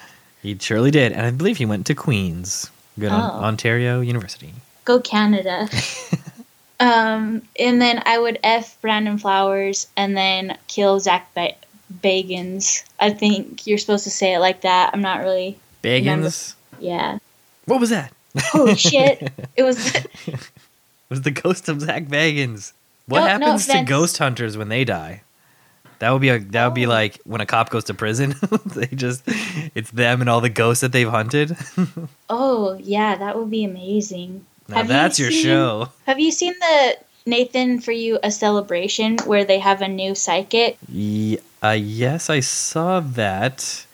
[0.43, 3.14] He surely did, and I believe he went to Queens, good Oh.
[3.14, 4.53] Ontario University.
[4.84, 5.68] Go Canada.
[6.80, 11.55] um, and then I would F Brandon Flowers and then kill Zach ba-
[12.03, 12.82] Bagans.
[12.99, 14.91] I think you're supposed to say it like that.
[14.95, 15.59] I'm not really.
[15.82, 16.55] Bagans.
[16.78, 17.18] Yeah.
[17.66, 18.12] What was that?
[18.38, 19.30] Holy shit!
[19.57, 19.95] It was.
[19.95, 20.38] It
[21.11, 22.72] was the ghost of Zak Bagans.
[23.07, 25.22] What No- no happens to ghost hunters when they die?
[26.01, 26.90] That would be a that would be Oh.
[26.90, 28.34] like when a cop goes to prison.
[28.66, 29.22] they just
[29.74, 31.57] it's them and all the ghosts that they've hunted.
[32.28, 34.46] Oh yeah, that would be amazing.
[34.68, 35.88] now Have you that's your seen- show.
[36.07, 36.96] Have you seen the
[37.26, 40.78] Nathan for You a celebration where they have a new psychic?
[40.88, 43.84] Ye- uh, yes, I saw that.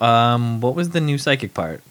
[0.00, 1.82] Um, what was the new psychic part?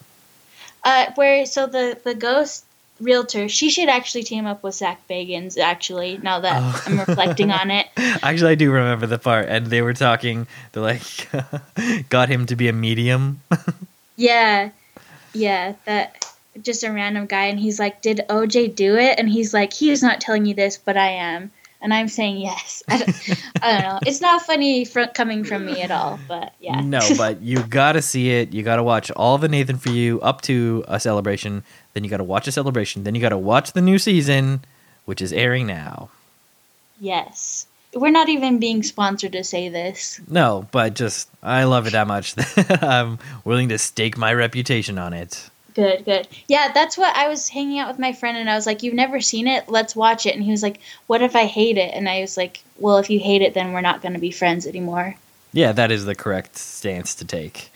[0.84, 2.64] Uh, where so the the ghost
[3.00, 5.58] realtor, she should actually team up with Zak Bagans.
[5.58, 6.84] Actually, now that Oh.
[6.86, 10.48] I'm reflecting on it, Actually, I do remember the part, and they were talking.
[10.72, 11.30] They like
[12.10, 13.42] got him to be a medium.
[14.16, 14.72] yeah,
[15.34, 16.26] yeah, that
[16.62, 19.92] just a random guy, and he's like, "Did OJ do it?" And he's like, "He
[19.92, 22.82] is not telling you this, but I am." and I'm saying yes.
[22.88, 24.00] I don't, I don't know.
[24.08, 26.82] It's not funny fr- coming from me at all, but yeah.
[26.82, 28.52] No, but you gotta see it.
[28.52, 31.64] You gotta watch all the Nathan for you up to a celebration.
[31.98, 33.06] Then you gotta watch a celebration.
[33.06, 34.64] Then you gotta watch the new season,
[35.06, 36.12] which is airing now.
[37.00, 37.66] yes.
[37.96, 40.22] We're not even being sponsored to say this.
[40.28, 45.00] No, but just I love it that much that I'm willing to stake my reputation
[45.00, 45.50] on it.
[45.74, 46.28] Good, good.
[46.48, 48.94] Yeah, that's what I was hanging out with my friend and I was like, You've
[48.94, 49.68] never seen it?
[49.70, 50.36] Let's watch it.
[50.36, 51.92] And he was like, What if I hate it?
[51.96, 54.30] And I was like, Well, if you hate it, then we're not going to be
[54.30, 55.16] friends anymore.
[55.52, 57.72] Yeah, that is the correct stance to take.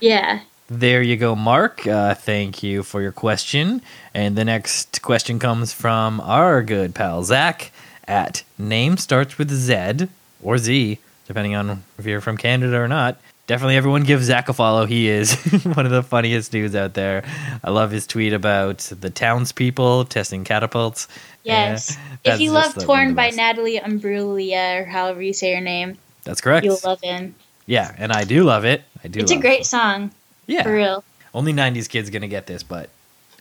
[0.00, 0.42] Yeah.
[0.68, 1.86] There you go, Mark.
[1.86, 3.82] Uh, thank you for your question.
[4.14, 7.70] And the next question comes from our good pal Zach
[8.08, 10.08] at name starts with Z
[10.42, 13.18] or Z, depending on if you're from Canada or not.
[13.46, 14.86] Definitely everyone give Zach a follow.
[14.86, 15.34] He is
[15.74, 17.24] one of the funniest dudes out there.
[17.62, 21.08] I love his tweet about the townspeople testing catapults.
[21.42, 21.98] Yes.
[22.24, 23.28] Yeah, if you love the- one of Torn by.
[23.30, 26.64] Natalie Imbruglia, or however you say her name, That's correct.
[26.64, 27.34] you'll love him.
[27.66, 28.82] yeah, and I do love it.
[29.04, 29.66] I do It's a great it.
[29.66, 30.10] song,
[30.46, 30.62] Yeah.
[30.62, 31.04] for real.
[31.32, 32.90] Only 90s kids going to get this, but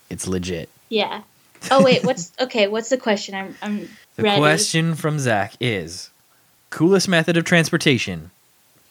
[0.09, 0.69] it's legit.
[0.89, 1.21] Yeah.
[1.71, 2.67] Oh wait, what's okay?
[2.67, 3.35] What's the question?
[3.35, 4.39] I'm I'm The ready.
[4.39, 6.09] question from Zach is
[6.69, 8.31] coolest method of transportation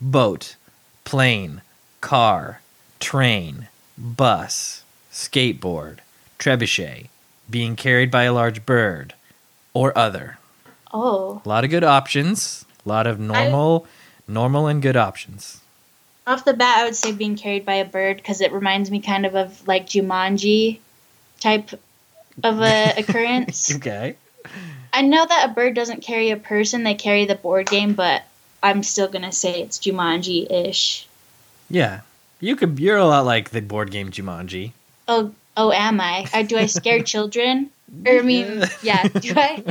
[0.00, 0.56] boat,
[1.04, 1.62] plane,
[2.00, 2.60] car,
[3.00, 4.82] train, bus,
[5.12, 5.98] skateboard,
[6.38, 7.08] trebuchet,
[7.50, 9.14] being carried by a large bird,
[9.74, 10.38] or other.
[10.92, 12.64] Oh, A lot of good options.
[12.84, 13.86] A lot of normal,
[14.28, 15.60] normal and good options.
[16.26, 19.00] Off the bat, I would say being carried by a bird because it reminds me
[19.00, 20.78] kind of of like Jumanji
[21.40, 21.70] type
[22.42, 23.74] of a occurrence.
[23.76, 24.16] Okay.
[24.92, 28.22] I know that a bird doesn't carry a person; they carry the board game, but
[28.62, 31.06] I'm still gonna say it's Jumanji ish.
[31.70, 32.00] Yeah.
[32.40, 32.78] You could.
[32.78, 34.72] You're a lot like the board game Jumanji.
[35.08, 36.26] Oh, oh, am I?
[36.32, 37.70] Uh, do I scare children?
[38.06, 39.06] Or I mean, yeah.
[39.08, 39.64] Do I?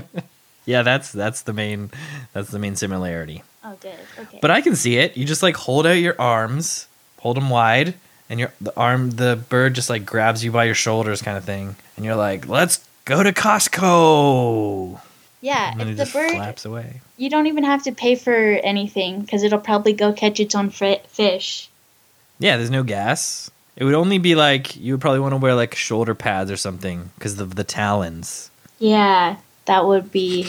[0.65, 1.89] Yeah, that's that's the main
[2.33, 3.43] that's the main similarity.
[3.63, 3.93] Oh, good.
[4.19, 4.39] Okay.
[4.41, 5.17] But I can see it.
[5.17, 6.87] You just like hold out your arms,
[7.19, 7.93] hold them wide,
[8.29, 11.43] and your the arm the bird just like grabs you by your shoulders, kind of
[11.45, 14.99] thing, and you're like, "Let's go to Costco."
[15.41, 17.01] yeah, And if the bird, flaps away.
[17.17, 20.69] you don't even have to pay for anything because it'll probably go catch its own
[20.69, 21.67] fri- fish.
[22.39, 23.49] Yeah, there's no gas.
[23.75, 26.57] It would only be like you would probably want to wear like shoulder pads or
[26.57, 28.51] something because of the talons.
[28.79, 29.37] Yeah,
[29.71, 30.45] that would be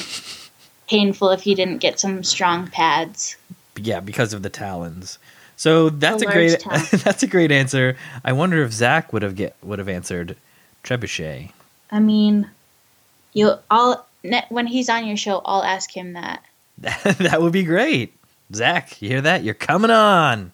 [0.88, 3.36] painful if you didn't get some strong pads.
[3.76, 5.20] Yeah, because of the talons.
[5.54, 6.64] So that's a, large great
[7.04, 7.96] that's a great answer.
[8.24, 10.36] I wonder if Zach would have get would have answered
[10.82, 11.52] trebuchet.
[11.88, 12.50] I mean,
[13.32, 14.04] you all
[14.48, 16.42] when he's on your show, I'll ask him that.
[16.78, 18.14] that would be great.
[18.52, 19.44] Zach, you hear that?
[19.44, 20.52] You're coming on.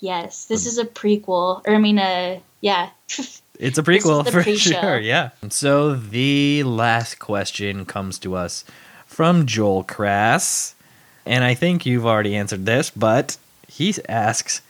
[0.00, 2.90] Yes, this is a prequel, or I mean, a yeah.
[3.58, 4.80] It's a prequel for pre-show.
[4.80, 4.98] sure.
[4.98, 5.30] Yeah.
[5.48, 8.64] So the last question comes to us
[9.06, 10.74] from Joel Crass.
[11.24, 13.36] And I think you've already answered this, but
[13.68, 14.60] he asks,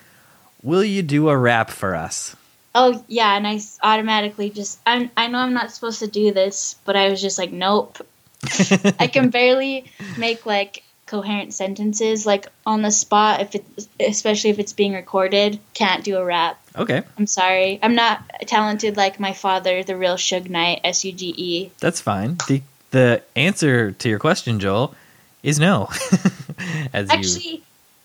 [0.62, 2.36] Will you do a rap for us?
[2.74, 6.76] Oh yeah, and I automatically just I I know I'm not supposed to do this,
[6.84, 7.98] but I was just like, nope.
[8.98, 10.82] I can barely make like
[11.12, 13.64] coherent sentences like on the spot if it
[14.00, 15.60] especially if it's being recorded.
[15.74, 16.58] Can't do a rap.
[16.74, 17.78] okay, I'm sorry.
[17.82, 21.70] I'm not talented like my father, the real Suge Knight, S U G E.
[21.80, 22.38] that's fine.
[22.48, 24.94] The the answer to your question, Joel,
[25.42, 25.90] is no.
[26.94, 27.62] As you Actually,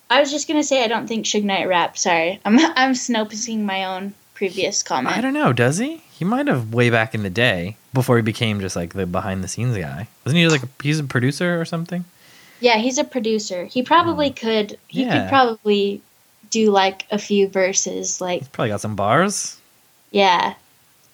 [0.10, 1.98] I was just gonna say I don't think Suge Knight rap.
[1.98, 5.18] Sorry, I'm I'm snoping my own previous comment.
[5.18, 6.04] I don't know, does he?
[6.12, 9.46] He might have way back in the day before he became just like the behind
[9.46, 10.10] the scenes guy.
[10.26, 12.04] Wasn't he like a, he's a producer or something?
[12.60, 13.66] Yeah, he's a producer.
[13.66, 14.36] He probably mm.
[14.36, 14.78] could.
[14.88, 15.04] He.
[15.04, 15.22] Yeah.
[15.22, 16.02] could probably
[16.50, 18.22] do like a few verses.
[18.22, 19.60] Like, He's probably got some bars.
[20.12, 20.56] yeah,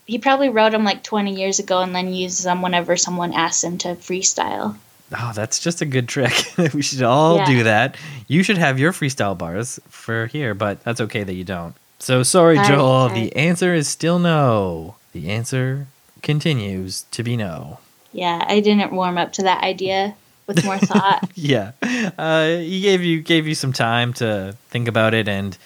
[0.06, 3.64] he probably wrote them like 20 years ago and then used them whenever someone asked
[3.64, 4.78] him to freestyle.
[5.18, 6.34] Oh, that's just a good trick.
[6.74, 7.46] we should all Yeah.
[7.46, 7.96] do that.
[8.28, 11.76] You should have your freestyle bars for here, but that's okay that you don't.
[12.00, 13.10] So sorry, Joel.
[13.10, 14.96] The answer is still no.
[15.14, 15.88] The answer
[16.22, 17.80] continues to be no.
[18.12, 20.16] Yeah, I didn't warm up to that idea
[20.48, 21.30] with more thought.
[21.36, 21.72] Yeah,
[22.18, 25.58] uh, he gave you gave you some time to think about it, and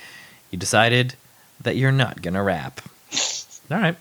[0.52, 1.16] you decided
[1.62, 2.82] that you're not gonna rap.
[3.70, 3.96] All right,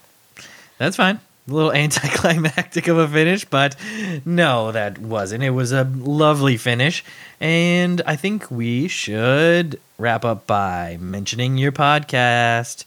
[0.78, 1.20] that's fine.
[1.48, 3.76] A little anticlimactic of a finish, but
[4.24, 5.42] no, that wasn't.
[5.42, 7.04] It was a lovely finish,
[7.40, 12.84] and I think we should wrap up by mentioning your podcast,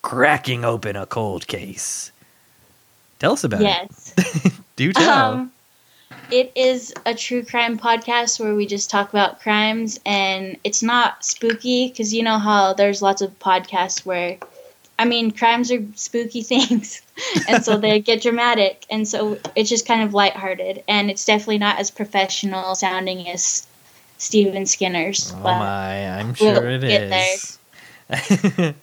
[0.00, 2.12] cracking open a cold case.
[3.18, 3.64] Tell us about it.
[3.64, 4.14] yes.
[4.16, 4.52] it.
[4.76, 5.32] Do tell.
[5.32, 5.52] Um,
[6.32, 11.24] it is a true crime podcast where we just talk about crimes, and it's not
[11.24, 14.38] spooky because you know how there's lots of podcasts where
[14.98, 17.02] I mean, crimes are spooky things,
[17.48, 21.58] and so they get dramatic, and so it's just kind of lighthearted, and it's definitely
[21.58, 23.66] not as professional sounding as
[24.16, 25.34] Steven Skinner's.
[25.36, 27.34] Oh my, I'm we'll sure it get there.
[27.34, 28.74] is.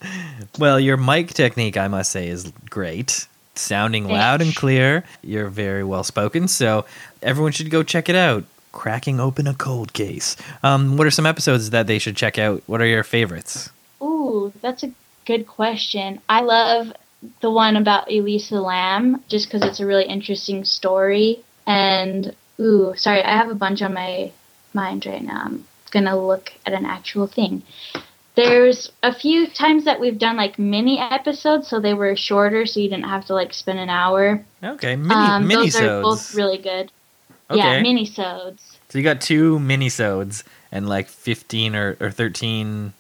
[0.60, 3.28] well, your mic technique, I must say, is great.
[3.60, 5.04] Sounding loud and clear.
[5.22, 6.48] You're very well spoken.
[6.48, 6.86] So
[7.22, 8.46] everyone should go check it out.
[8.72, 10.36] Cracking open a cold case.
[10.64, 12.64] Um, what are some episodes that they should check out?
[12.68, 13.70] What are your favorites?
[14.02, 14.92] Ooh, that's a
[15.26, 16.22] good question.
[16.30, 16.94] I love
[17.42, 21.44] the one about Elisa Lam just because it's a really interesting story.
[21.68, 24.32] And ooh, sorry, I have a bunch on my
[24.74, 25.42] mind right now.
[25.46, 27.64] I'm gonna look at an actual thing.
[28.36, 32.80] There's a few times that we've done like mini episodes, so they were shorter, so
[32.80, 34.46] you didn't have to like spend an hour.
[34.64, 36.92] Okay, mini um, those are both really good.
[37.52, 37.58] Okay.
[37.58, 38.78] Yeah, minisodes.
[38.90, 42.94] So you got two minisodes and like 15 or, or 13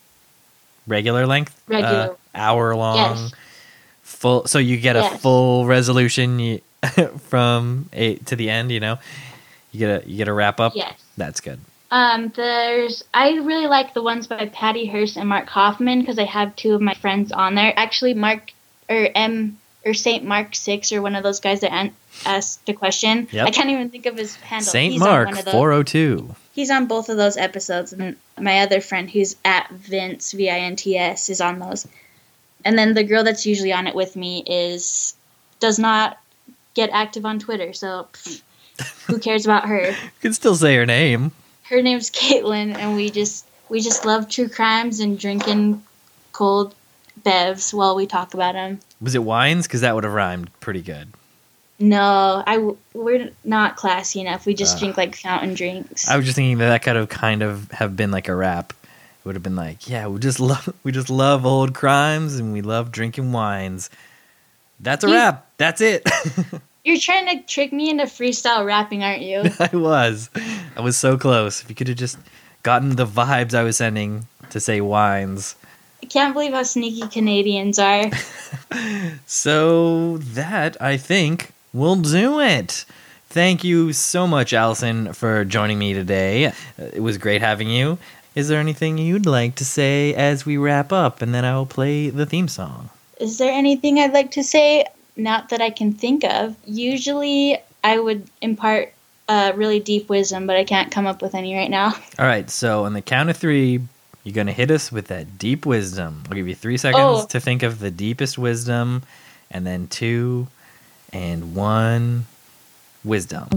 [0.88, 2.12] regular length, Regular.
[2.12, 3.34] uh, hour long, Yes.
[4.02, 4.48] full.
[4.48, 6.62] So you get a full resolution you,
[7.28, 8.72] from a to the end.
[8.72, 9.00] You know,
[9.72, 10.76] you get a you get a wrap up.
[10.76, 11.00] Yes.
[11.16, 11.60] That's good.
[11.92, 16.26] Um, there's I really like the ones by Patty Hearst and Mark Hofmann because I
[16.26, 17.74] have two of my friends on there.
[17.76, 18.54] Actually, Mark
[18.90, 22.74] or M or Saint Mark Six or one of those guys that an- asked the
[22.74, 23.28] question.
[23.32, 23.48] Yep.
[23.48, 24.72] I can't even think of his handle.
[24.72, 25.54] Saint He's Mark of those.
[25.54, 26.36] 402.
[26.54, 30.60] He's on both of those episodes, and my other friend, who's at Vince V I
[30.60, 31.88] N T S, is on those.
[32.66, 35.16] And then the girl that's usually on it with me is
[35.60, 36.20] does not
[36.76, 38.42] get active on Twitter, so pfft,
[39.08, 39.90] who cares about her?
[39.90, 41.32] You can still say her name.
[41.70, 45.84] Her name's Caitlin, and we just we just love true crimes and drinking
[46.32, 46.74] cold
[47.22, 48.80] bevs while we talk about them.
[49.02, 49.68] Was it wines?
[49.68, 51.10] Because that would have rhymed pretty good.
[51.82, 54.46] No, I we're not classy enough.
[54.46, 54.80] We just Ah.
[54.80, 56.10] drink like fountain drinks.
[56.10, 58.74] I was just thinking that that could have kind of have been like a rap.
[58.84, 62.52] It would have been like, yeah, we just love we just love old crimes and
[62.52, 63.90] we love drinking wines.
[64.80, 65.46] That's a You- rap.
[65.58, 66.06] That's it.
[66.90, 69.44] You're trying to trick me into freestyle rapping, aren't you?
[69.60, 70.28] I was.
[70.76, 71.62] I was so close.
[71.62, 72.18] If you could have just
[72.64, 75.56] gotten the vibes I was sending to say wines.
[76.02, 78.10] I can't believe how sneaky Canadians are.
[79.28, 82.86] So that I think will do it.
[83.30, 86.46] Thank you so much, Allison, for joining me today.
[86.48, 86.52] Uh,
[86.94, 88.00] It was great having you.
[88.34, 91.22] Is there anything you'd like to say as we wrap up?
[91.22, 92.90] And then I will play the theme song.
[93.20, 94.86] Is there anything I'd like to say?
[95.20, 96.56] Not that I can think of.
[96.66, 98.94] Usually, I would impart
[99.28, 101.88] uh, really deep wisdom, but I can't come up with any right now.
[102.20, 103.80] All right, so on the count of three,
[104.24, 106.24] you're going to hit us with that deep wisdom.
[106.30, 107.26] I'll give you three seconds Oh.
[107.28, 109.04] to think of the deepest wisdom,
[109.52, 110.48] and then two
[111.14, 112.26] and one
[113.04, 113.48] wisdom.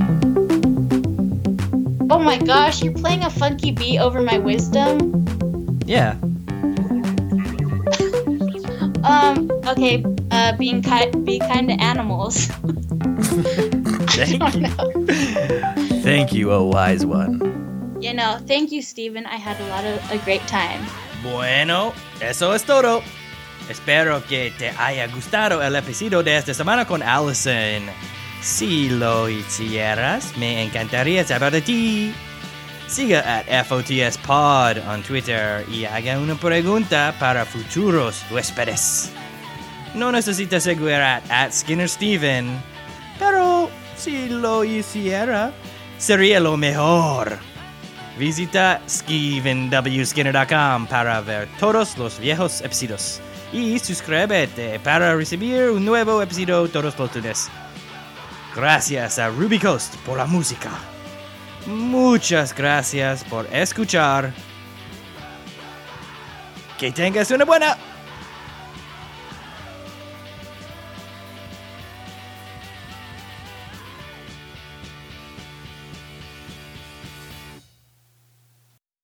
[2.11, 5.79] Oh my gosh, you're playing a funky beat over my wisdom?
[5.87, 6.17] Yeah.
[9.05, 12.47] Um, okay, uh, being kind, be kind to animals.
[14.13, 14.67] Thank you.
[16.03, 17.41] Thank you, oh wise one.
[18.01, 19.27] You know, thank you, Steven.
[19.27, 20.85] I had a lot of a great time.
[21.23, 23.03] Bueno, eso es todo.
[23.69, 27.89] Espero que te haya gustado el episodio de esta semana con Allison.
[28.41, 32.15] Si lo hicieras, me encantaría saber de ti.
[32.93, 39.11] Siga at FOTS Pod on Twitter y haga una pregunta para futuros huéspedes.
[39.95, 42.63] No necesita seguir at, at Skinner Steven,
[43.19, 45.55] pero si lo hiciera,
[45.97, 47.39] sería lo mejor.
[48.19, 53.23] Visita StevenWSkinner.com para ver todos los viejos episodios
[53.55, 57.49] y suscríbete para recibir un nuevo episodio todos los lunes.
[58.55, 60.92] Gracias a Ruby Coast por la música.
[61.67, 64.33] Muchas gracias por escuchar.
[66.79, 67.77] Que tengas una buena